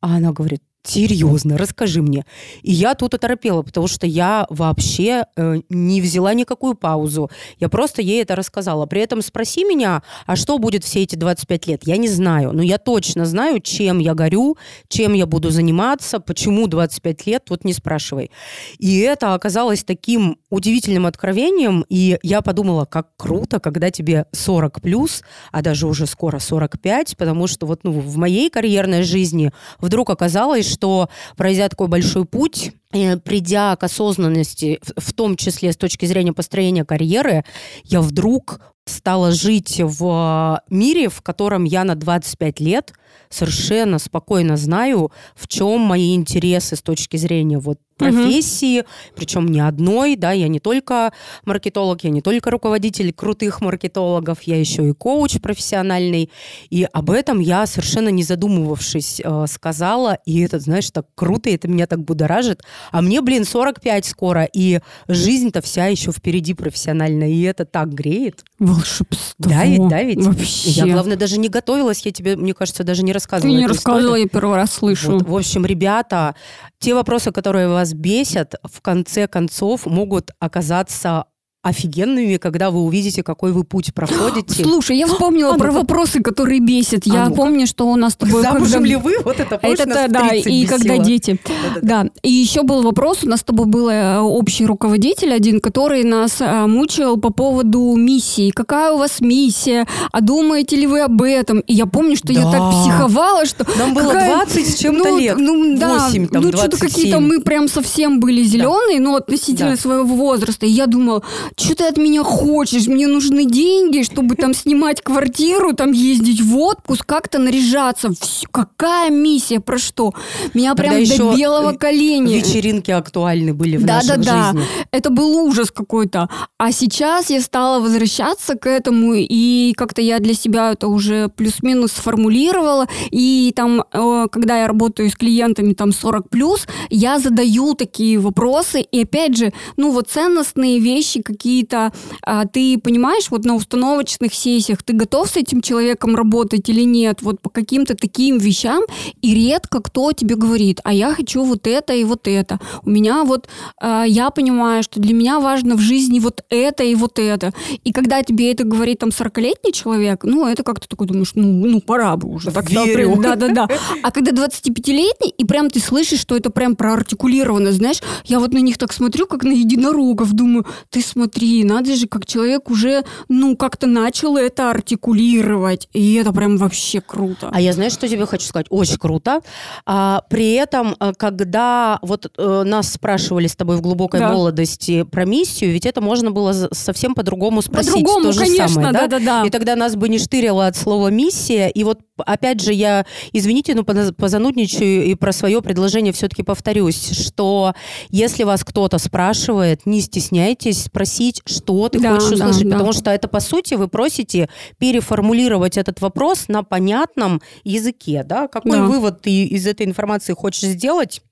А 0.00 0.16
она 0.16 0.32
говорит, 0.32 0.62
серьезно, 0.88 1.58
расскажи 1.58 2.02
мне. 2.02 2.24
И 2.62 2.72
я 2.72 2.94
тут 2.94 3.14
оторопела, 3.14 3.62
потому 3.62 3.88
что 3.88 4.06
я 4.06 4.46
вообще 4.50 5.24
э, 5.36 5.60
не 5.68 6.00
взяла 6.00 6.34
никакую 6.34 6.74
паузу. 6.74 7.30
Я 7.58 7.68
просто 7.68 8.02
ей 8.02 8.22
это 8.22 8.36
рассказала. 8.36 8.86
При 8.86 9.00
этом 9.00 9.22
спроси 9.22 9.64
меня, 9.64 10.02
а 10.26 10.36
что 10.36 10.58
будет 10.58 10.84
все 10.84 11.02
эти 11.02 11.16
25 11.16 11.66
лет? 11.66 11.82
Я 11.84 11.96
не 11.96 12.08
знаю. 12.08 12.52
Но 12.52 12.62
я 12.62 12.78
точно 12.78 13.26
знаю, 13.26 13.60
чем 13.60 13.98
я 13.98 14.14
горю, 14.14 14.56
чем 14.88 15.12
я 15.12 15.26
буду 15.26 15.50
заниматься, 15.50 16.20
почему 16.20 16.66
25 16.66 17.26
лет, 17.26 17.44
вот 17.50 17.64
не 17.64 17.72
спрашивай. 17.72 18.30
И 18.78 18.98
это 19.00 19.34
оказалось 19.34 19.84
таким 19.84 20.38
удивительным 20.50 21.06
откровением, 21.06 21.84
и 21.88 22.18
я 22.22 22.40
подумала, 22.40 22.84
как 22.84 23.08
круто, 23.16 23.60
когда 23.60 23.90
тебе 23.90 24.26
40 24.32 24.80
плюс, 24.80 25.22
а 25.52 25.62
даже 25.62 25.86
уже 25.86 26.06
скоро 26.06 26.38
45, 26.38 27.16
потому 27.16 27.46
что 27.46 27.66
вот 27.66 27.84
ну, 27.84 27.92
в 27.92 28.16
моей 28.16 28.50
карьерной 28.50 29.02
жизни 29.02 29.52
вдруг 29.80 30.10
оказалось, 30.10 30.66
что 30.78 31.08
пройдя 31.36 31.68
такой 31.68 31.88
большой 31.88 32.24
путь, 32.24 32.72
придя 32.90 33.76
к 33.76 33.84
осознанности, 33.84 34.80
в- 34.96 35.12
том 35.12 35.36
числе 35.36 35.72
с 35.72 35.76
точки 35.76 36.06
зрения 36.06 36.32
построения 36.32 36.84
карьеры, 36.84 37.44
я 37.84 38.00
вдруг 38.00 38.60
стала 38.86 39.32
жить 39.32 39.80
в 39.84 40.62
мире, 40.70 41.08
в 41.10 41.20
котором 41.20 41.64
я 41.64 41.84
на 41.84 41.94
25 41.94 42.60
лет 42.60 42.92
совершенно 43.30 43.98
спокойно 43.98 44.56
знаю, 44.56 45.12
в 45.34 45.48
чем 45.48 45.80
мои 45.80 46.14
интересы 46.14 46.76
с 46.76 46.82
точки 46.82 47.18
зрения 47.18 47.58
вот 47.58 47.78
профессии, 47.98 48.84
причем 49.16 49.46
не 49.48 49.60
одной, 49.60 50.14
да, 50.16 50.30
я 50.32 50.46
не 50.48 50.60
только 50.60 51.12
маркетолог, 51.44 52.04
я 52.04 52.10
не 52.10 52.22
только 52.22 52.50
руководитель 52.50 53.12
крутых 53.12 53.60
маркетологов, 53.60 54.42
я 54.42 54.58
еще 54.58 54.88
и 54.88 54.92
коуч 54.92 55.40
профессиональный, 55.40 56.30
и 56.70 56.86
об 56.92 57.10
этом 57.10 57.40
я 57.40 57.66
совершенно 57.66 58.08
не 58.10 58.22
задумывавшись 58.22 59.20
э, 59.22 59.46
сказала, 59.48 60.18
и 60.24 60.40
это, 60.40 60.60
знаешь, 60.60 60.90
так 60.92 61.06
круто, 61.16 61.50
это 61.50 61.66
меня 61.68 61.86
так 61.88 62.04
будоражит, 62.04 62.62
а 62.90 63.02
мне, 63.02 63.20
блин, 63.20 63.44
45 63.44 64.04
скоро, 64.04 64.44
и 64.44 64.80
жизнь-то 65.08 65.62
вся 65.62 65.86
еще 65.86 66.12
впереди 66.12 66.54
профессионально, 66.54 67.30
и 67.30 67.42
это 67.42 67.64
так 67.64 67.92
греет. 67.92 68.44
Волшебство. 68.58 69.16
Да 69.38 69.64
ведь, 69.64 69.88
да 69.88 70.02
ведь? 70.02 70.24
Вообще. 70.24 70.70
Я, 70.70 70.86
главное, 70.86 71.16
даже 71.16 71.38
не 71.38 71.48
готовилась, 71.48 72.00
я 72.04 72.12
тебе, 72.12 72.36
мне 72.36 72.54
кажется, 72.54 72.84
даже 72.84 73.02
не 73.02 73.12
Ты 73.12 73.14
рассказывала 73.14 73.56
не 73.56 73.64
эту 73.64 73.74
рассказывала, 73.74 74.02
историю. 74.16 74.24
я 74.24 74.28
первый 74.28 74.56
раз 74.56 74.72
слышу. 74.72 75.12
Вот, 75.12 75.28
в 75.28 75.36
общем, 75.36 75.64
ребята, 75.66 76.34
те 76.78 76.94
вопросы, 76.94 77.32
которые 77.32 77.68
вас 77.68 77.92
бесят, 77.92 78.54
в 78.62 78.80
конце 78.80 79.26
концов 79.28 79.86
могут 79.86 80.30
оказаться 80.38 81.24
офигенными, 81.68 82.36
когда 82.36 82.70
вы 82.70 82.80
увидите, 82.80 83.22
какой 83.22 83.52
вы 83.52 83.64
путь 83.64 83.94
проходите. 83.94 84.62
Слушай, 84.64 84.98
я 84.98 85.06
вспомнила 85.06 85.52
А 85.54 85.58
про 85.58 85.68
ну-ка. 85.68 85.78
вопросы, 85.80 86.20
которые 86.20 86.60
бесят. 86.60 87.06
Я 87.06 87.24
А 87.24 87.28
ну-ка. 87.28 87.36
помню, 87.36 87.66
что 87.66 87.86
у 87.88 87.96
нас 87.96 88.12
с 88.12 88.16
тобой... 88.16 88.42
Замужем 88.42 88.82
когда- 88.82 88.88
ли 88.88 88.96
вы? 88.96 89.16
Вот 89.24 89.38
это, 89.40 89.58
помнишь, 89.58 89.78
Это 89.80 89.88
нас 89.88 90.10
да, 90.10 90.28
30 90.28 90.46
и 90.52 90.66
когда 90.66 90.88
бесило? 90.94 91.04
дети. 91.04 91.40
Да-да-да. 91.44 92.02
Да, 92.04 92.10
и 92.22 92.30
еще 92.30 92.62
был 92.62 92.82
вопрос, 92.82 93.18
у 93.24 93.28
нас 93.28 93.40
с 93.40 93.44
тобой 93.44 93.66
был 93.66 93.88
э, 93.88 94.18
общий 94.18 94.66
руководитель 94.66 95.32
один, 95.32 95.60
который 95.60 96.04
нас 96.04 96.40
э, 96.40 96.66
мучил 96.66 97.16
по 97.18 97.30
поводу 97.30 97.94
миссии. 97.96 98.50
Какая 98.50 98.92
у 98.92 98.98
вас 98.98 99.20
миссия? 99.20 99.86
А 100.12 100.20
думаете 100.20 100.76
ли 100.76 100.86
вы 100.86 101.00
об 101.00 101.20
этом? 101.22 101.60
И 101.60 101.74
я 101.74 101.86
помню, 101.86 102.16
что 102.16 102.32
я 102.32 102.42
Да. 102.44 102.52
так 102.52 102.70
психовала, 102.72 103.44
что... 103.46 103.66
Нам 103.78 103.94
было 103.94 104.12
какая- 104.12 104.34
20 104.46 104.66
с 104.68 104.78
чем-то 104.78 105.08
ну, 105.10 105.18
лет. 105.18 105.36
Ну, 105.38 105.76
да, 105.78 105.98
8, 106.08 106.28
там, 106.28 106.42
ну, 106.42 106.48
что-то 106.52 106.68
27. 106.76 106.88
какие-то 106.88 107.20
мы 107.20 107.40
прям 107.40 107.68
совсем 107.68 108.20
были 108.20 108.42
зеленые, 108.42 109.00
ну, 109.00 109.14
относительно 109.16 109.70
Да. 109.72 109.76
своего 109.76 110.04
возраста. 110.04 110.66
И 110.66 110.70
я 110.70 110.86
думала, 110.86 111.22
что 111.58 111.74
ты 111.74 111.84
от 111.84 111.96
меня 111.96 112.22
хочешь? 112.22 112.86
Мне 112.86 113.06
нужны 113.06 113.44
деньги, 113.44 114.02
чтобы 114.02 114.36
там 114.36 114.54
снимать 114.54 115.02
квартиру, 115.02 115.72
там 115.72 115.92
ездить 115.92 116.40
в 116.40 116.56
отпуск, 116.56 117.04
как-то 117.04 117.38
наряжаться. 117.38 118.10
Всё, 118.20 118.46
какая 118.50 119.10
миссия, 119.10 119.60
про 119.60 119.78
что? 119.78 120.14
Меня 120.54 120.74
Тогда 120.74 120.92
прям 120.92 121.04
до 121.04 121.36
белого 121.36 121.72
коленя. 121.72 122.36
Вечеринки 122.36 122.90
актуальны 122.90 123.54
были 123.54 123.76
в 123.76 123.84
Да, 123.84 123.96
наших 123.96 124.20
да, 124.20 124.52
да. 124.52 124.60
Это 124.92 125.10
был 125.10 125.36
ужас 125.36 125.70
какой-то. 125.70 126.28
А 126.58 126.72
сейчас 126.72 127.30
я 127.30 127.40
стала 127.40 127.80
возвращаться 127.80 128.54
к 128.54 128.66
этому, 128.68 129.14
и 129.14 129.72
как-то 129.76 130.00
я 130.00 130.18
для 130.18 130.34
себя 130.34 130.72
это 130.72 130.88
уже 130.88 131.28
плюс-минус 131.28 131.92
сформулировала. 131.92 132.86
И 133.10 133.52
там, 133.54 133.84
э, 133.92 134.26
когда 134.30 134.58
я 134.58 134.66
работаю 134.66 135.10
с 135.10 135.16
клиентами 135.16 135.72
там 135.72 135.92
40 135.92 136.28
плюс, 136.28 136.66
я 136.90 137.18
задаю 137.18 137.74
такие 137.74 138.18
вопросы. 138.18 138.80
И 138.80 139.02
опять 139.02 139.36
же, 139.36 139.52
ну 139.76 139.90
вот 139.90 140.08
ценностные 140.08 140.78
вещи 140.78 141.22
какие-то, 141.38 141.92
а, 142.22 142.46
ты 142.46 142.78
понимаешь, 142.78 143.30
вот 143.30 143.44
на 143.44 143.54
установочных 143.54 144.34
сессиях 144.34 144.82
ты 144.82 144.92
готов 144.92 145.28
с 145.28 145.36
этим 145.36 145.62
человеком 145.62 146.16
работать 146.16 146.68
или 146.68 146.82
нет, 146.82 147.22
вот 147.22 147.40
по 147.40 147.50
каким-то 147.50 147.94
таким 147.94 148.38
вещам, 148.38 148.82
и 149.22 149.34
редко 149.34 149.80
кто 149.80 150.12
тебе 150.12 150.34
говорит, 150.34 150.80
а 150.84 150.92
я 150.92 151.14
хочу 151.14 151.44
вот 151.44 151.66
это 151.66 151.92
и 151.92 152.04
вот 152.04 152.26
это. 152.28 152.58
У 152.84 152.90
меня 152.90 153.24
вот, 153.24 153.48
а, 153.80 154.04
я 154.04 154.30
понимаю, 154.30 154.82
что 154.82 155.00
для 155.00 155.14
меня 155.14 155.38
важно 155.38 155.76
в 155.76 155.80
жизни 155.80 156.18
вот 156.18 156.44
это 156.50 156.82
и 156.82 156.94
вот 156.94 157.18
это. 157.18 157.52
И 157.84 157.92
когда 157.92 158.22
тебе 158.22 158.50
это 158.52 158.64
говорит 158.64 158.98
там 158.98 159.10
40-летний 159.10 159.72
человек, 159.72 160.24
ну, 160.24 160.46
это 160.46 160.62
как-то 160.64 160.88
такой 160.88 161.06
думаешь, 161.06 161.32
ну, 161.34 161.46
ну 161.46 161.80
пора 161.80 162.16
бы 162.16 162.28
уже. 162.28 162.50
тогда 162.50 162.84
Верю. 162.84 162.94
прям, 162.94 163.22
Да-да-да. 163.22 163.68
А 164.02 164.10
когда 164.10 164.32
25-летний, 164.32 165.30
и 165.38 165.44
прям 165.44 165.70
ты 165.70 165.80
слышишь, 165.80 166.20
что 166.20 166.36
это 166.36 166.50
прям 166.50 166.74
проартикулировано, 166.74 167.72
знаешь, 167.72 168.00
я 168.24 168.40
вот 168.40 168.52
на 168.52 168.58
них 168.58 168.76
так 168.78 168.92
смотрю, 168.92 169.26
как 169.26 169.44
на 169.44 169.52
единорогов, 169.52 170.32
думаю, 170.32 170.66
ты 170.90 171.00
смотри, 171.00 171.27
надо 171.64 171.94
же, 171.94 172.06
как 172.06 172.26
человек 172.26 172.70
уже, 172.70 173.04
ну, 173.28 173.56
как-то 173.56 173.86
начал 173.86 174.36
это 174.36 174.70
артикулировать, 174.70 175.88
и 175.92 176.14
это 176.14 176.32
прям 176.32 176.56
вообще 176.56 177.00
круто. 177.00 177.50
А 177.52 177.60
я 177.60 177.72
знаешь, 177.72 177.92
что 177.92 178.08
тебе 178.08 178.26
хочу 178.26 178.46
сказать? 178.46 178.66
Очень 178.70 178.98
круто. 178.98 179.40
А, 179.86 180.22
при 180.28 180.52
этом, 180.52 180.96
а, 180.98 181.12
когда 181.14 181.98
вот 182.02 182.30
э, 182.36 182.62
нас 182.64 182.92
спрашивали 182.92 183.46
с 183.46 183.56
тобой 183.56 183.76
в 183.76 183.80
глубокой 183.80 184.20
Да. 184.20 184.32
молодости 184.32 185.02
про 185.04 185.24
миссию, 185.24 185.72
ведь 185.72 185.86
это 185.86 186.00
можно 186.00 186.30
было 186.30 186.68
совсем 186.72 187.14
по-другому 187.14 187.62
спросить. 187.62 187.92
По-другому, 187.92 188.24
то 188.26 188.32
же 188.32 188.40
конечно, 188.40 188.68
самое, 188.68 188.92
да? 188.92 189.00
да-да-да. 189.08 189.46
И 189.46 189.50
тогда 189.50 189.76
нас 189.76 189.96
бы 189.96 190.08
не 190.08 190.18
штырило 190.18 190.66
от 190.66 190.76
слова 190.76 191.08
миссия. 191.08 191.68
И 191.68 191.84
вот 191.84 192.00
опять 192.18 192.60
же 192.60 192.72
я, 192.72 193.06
извините, 193.32 193.74
но 193.74 193.82
поза- 193.82 194.12
позанудничаю 194.12 195.04
и 195.04 195.14
про 195.14 195.32
свое 195.32 195.62
предложение 195.62 196.12
все-таки 196.12 196.42
повторюсь, 196.42 197.10
что 197.10 197.74
если 198.10 198.44
вас 198.44 198.64
кто-то 198.64 198.98
спрашивает, 198.98 199.86
не 199.86 200.00
стесняйтесь 200.00 200.88
спросить, 201.18 201.42
что 201.46 201.88
ты 201.88 202.00
Да, 202.00 202.14
хочешь 202.14 202.38
да, 202.38 202.46
услышать, 202.46 202.68
да. 202.68 202.76
потому 202.76 202.92
что 202.92 203.10
это 203.10 203.28
по 203.28 203.40
сути 203.40 203.74
вы 203.74 203.88
просите 203.88 204.48
переформулировать 204.78 205.76
этот 205.76 206.00
вопрос 206.00 206.48
на 206.48 206.62
понятном 206.62 207.40
языке, 207.64 208.22
да? 208.24 208.48
Какой 208.48 208.72
Да. 208.78 208.84
вывод 208.86 209.22
ты 209.22 209.44
из 209.44 209.66
этой 209.66 209.86
информации 209.86 210.32
хочешь 210.32 210.62
сделать? 210.62 211.22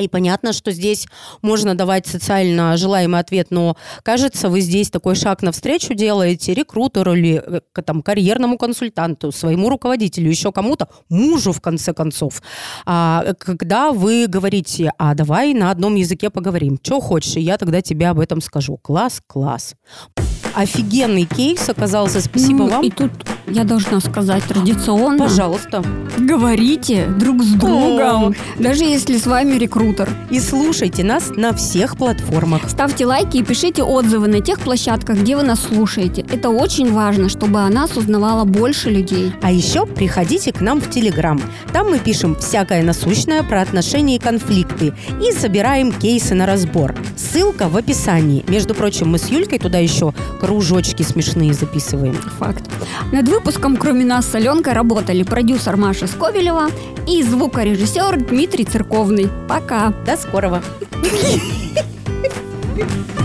И 0.00 0.08
понятно, 0.08 0.52
что 0.52 0.72
здесь 0.72 1.06
можно 1.42 1.74
давать 1.74 2.06
социально 2.06 2.76
желаемый 2.76 3.20
ответ, 3.20 3.48
но 3.50 3.76
кажется, 4.02 4.48
вы 4.48 4.60
здесь 4.60 4.90
такой 4.90 5.14
шаг 5.14 5.42
навстречу 5.42 5.94
делаете 5.94 6.54
рекрутеру 6.54 7.14
или 7.14 7.42
э, 7.44 7.60
там, 7.82 8.02
карьерному 8.02 8.58
консультанту, 8.58 9.32
своему 9.32 9.68
руководителю, 9.68 10.30
еще 10.30 10.52
кому-то, 10.52 10.88
мужу 11.08 11.52
в 11.52 11.60
конце 11.60 11.92
концов. 11.92 12.42
А, 12.86 13.22
э, 13.26 13.34
когда 13.34 13.92
вы 13.92 14.26
говорите, 14.26 14.92
а 14.98 15.14
давай 15.14 15.54
на 15.54 15.70
одном 15.70 15.94
языке 15.94 16.30
поговорим, 16.30 16.78
что 16.82 17.00
хочешь, 17.00 17.36
и 17.36 17.40
я 17.40 17.58
тогда 17.58 17.82
тебе 17.82 18.08
об 18.08 18.20
этом 18.20 18.40
скажу. 18.40 18.76
Класс, 18.78 19.20
класс. 19.26 19.74
Офигенный 20.54 21.24
кейс 21.24 21.68
оказался, 21.68 22.20
спасибо 22.20 22.64
Ну, 22.64 22.68
вам. 22.68 22.84
И 22.84 22.90
тут 22.90 23.10
я 23.46 23.64
должна 23.64 24.00
сказать 24.00 24.42
традиционно. 24.44 25.18
Пожалуйста. 25.18 25.84
Говорите 26.18 27.06
друг 27.06 27.42
с 27.42 27.52
другом, 27.54 28.34
даже 28.58 28.84
если 28.84 29.16
с 29.16 29.26
вами 29.26 29.54
рекрутер. 29.54 29.89
И 30.30 30.40
слушайте 30.40 31.04
нас 31.04 31.30
на 31.36 31.52
всех 31.52 31.96
платформах. 31.96 32.68
Ставьте 32.68 33.06
лайки 33.06 33.38
и 33.38 33.42
пишите 33.42 33.82
отзывы 33.82 34.28
на 34.28 34.40
тех 34.40 34.60
площадках, 34.60 35.18
где 35.18 35.36
вы 35.36 35.42
нас 35.42 35.60
слушаете. 35.60 36.24
Это 36.30 36.50
очень 36.50 36.92
важно, 36.92 37.28
чтобы 37.28 37.60
о 37.60 37.68
нас 37.68 37.96
узнавало 37.96 38.44
больше 38.44 38.90
людей. 38.90 39.32
А 39.42 39.50
еще 39.50 39.86
приходите 39.86 40.52
к 40.52 40.60
нам 40.60 40.80
в 40.80 40.88
Телеграм. 40.90 41.40
Там 41.72 41.90
мы 41.90 41.98
пишем 41.98 42.36
всякое 42.36 42.82
насущное 42.82 43.42
про 43.42 43.62
отношения 43.62 44.16
и 44.16 44.20
конфликты 44.20 44.92
и 45.20 45.32
собираем 45.32 45.92
кейсы 45.92 46.34
на 46.34 46.46
разбор. 46.46 46.94
Ссылка 47.16 47.68
в 47.68 47.76
описании. 47.76 48.44
Между 48.48 48.74
прочим, 48.74 49.08
мы 49.08 49.18
с 49.18 49.28
Юлькой 49.28 49.58
туда 49.58 49.78
еще 49.78 50.14
кружочки 50.40 51.02
смешные 51.02 51.52
записываем. 51.52 52.14
Факт. 52.38 52.64
Над 53.12 53.28
выпуском, 53.28 53.76
кроме 53.76 54.04
нас 54.04 54.26
с 54.26 54.34
Аленкой, 54.34 54.72
работали 54.72 55.22
продюсер 55.22 55.76
Маша 55.76 56.06
Сковелева 56.06 56.68
и 57.08 57.22
звукорежиссер 57.22 58.24
Дмитрий 58.28 58.64
Церковный. 58.64 59.28
Пока! 59.70 59.92
До 60.04 60.16
скорого! 60.16 60.60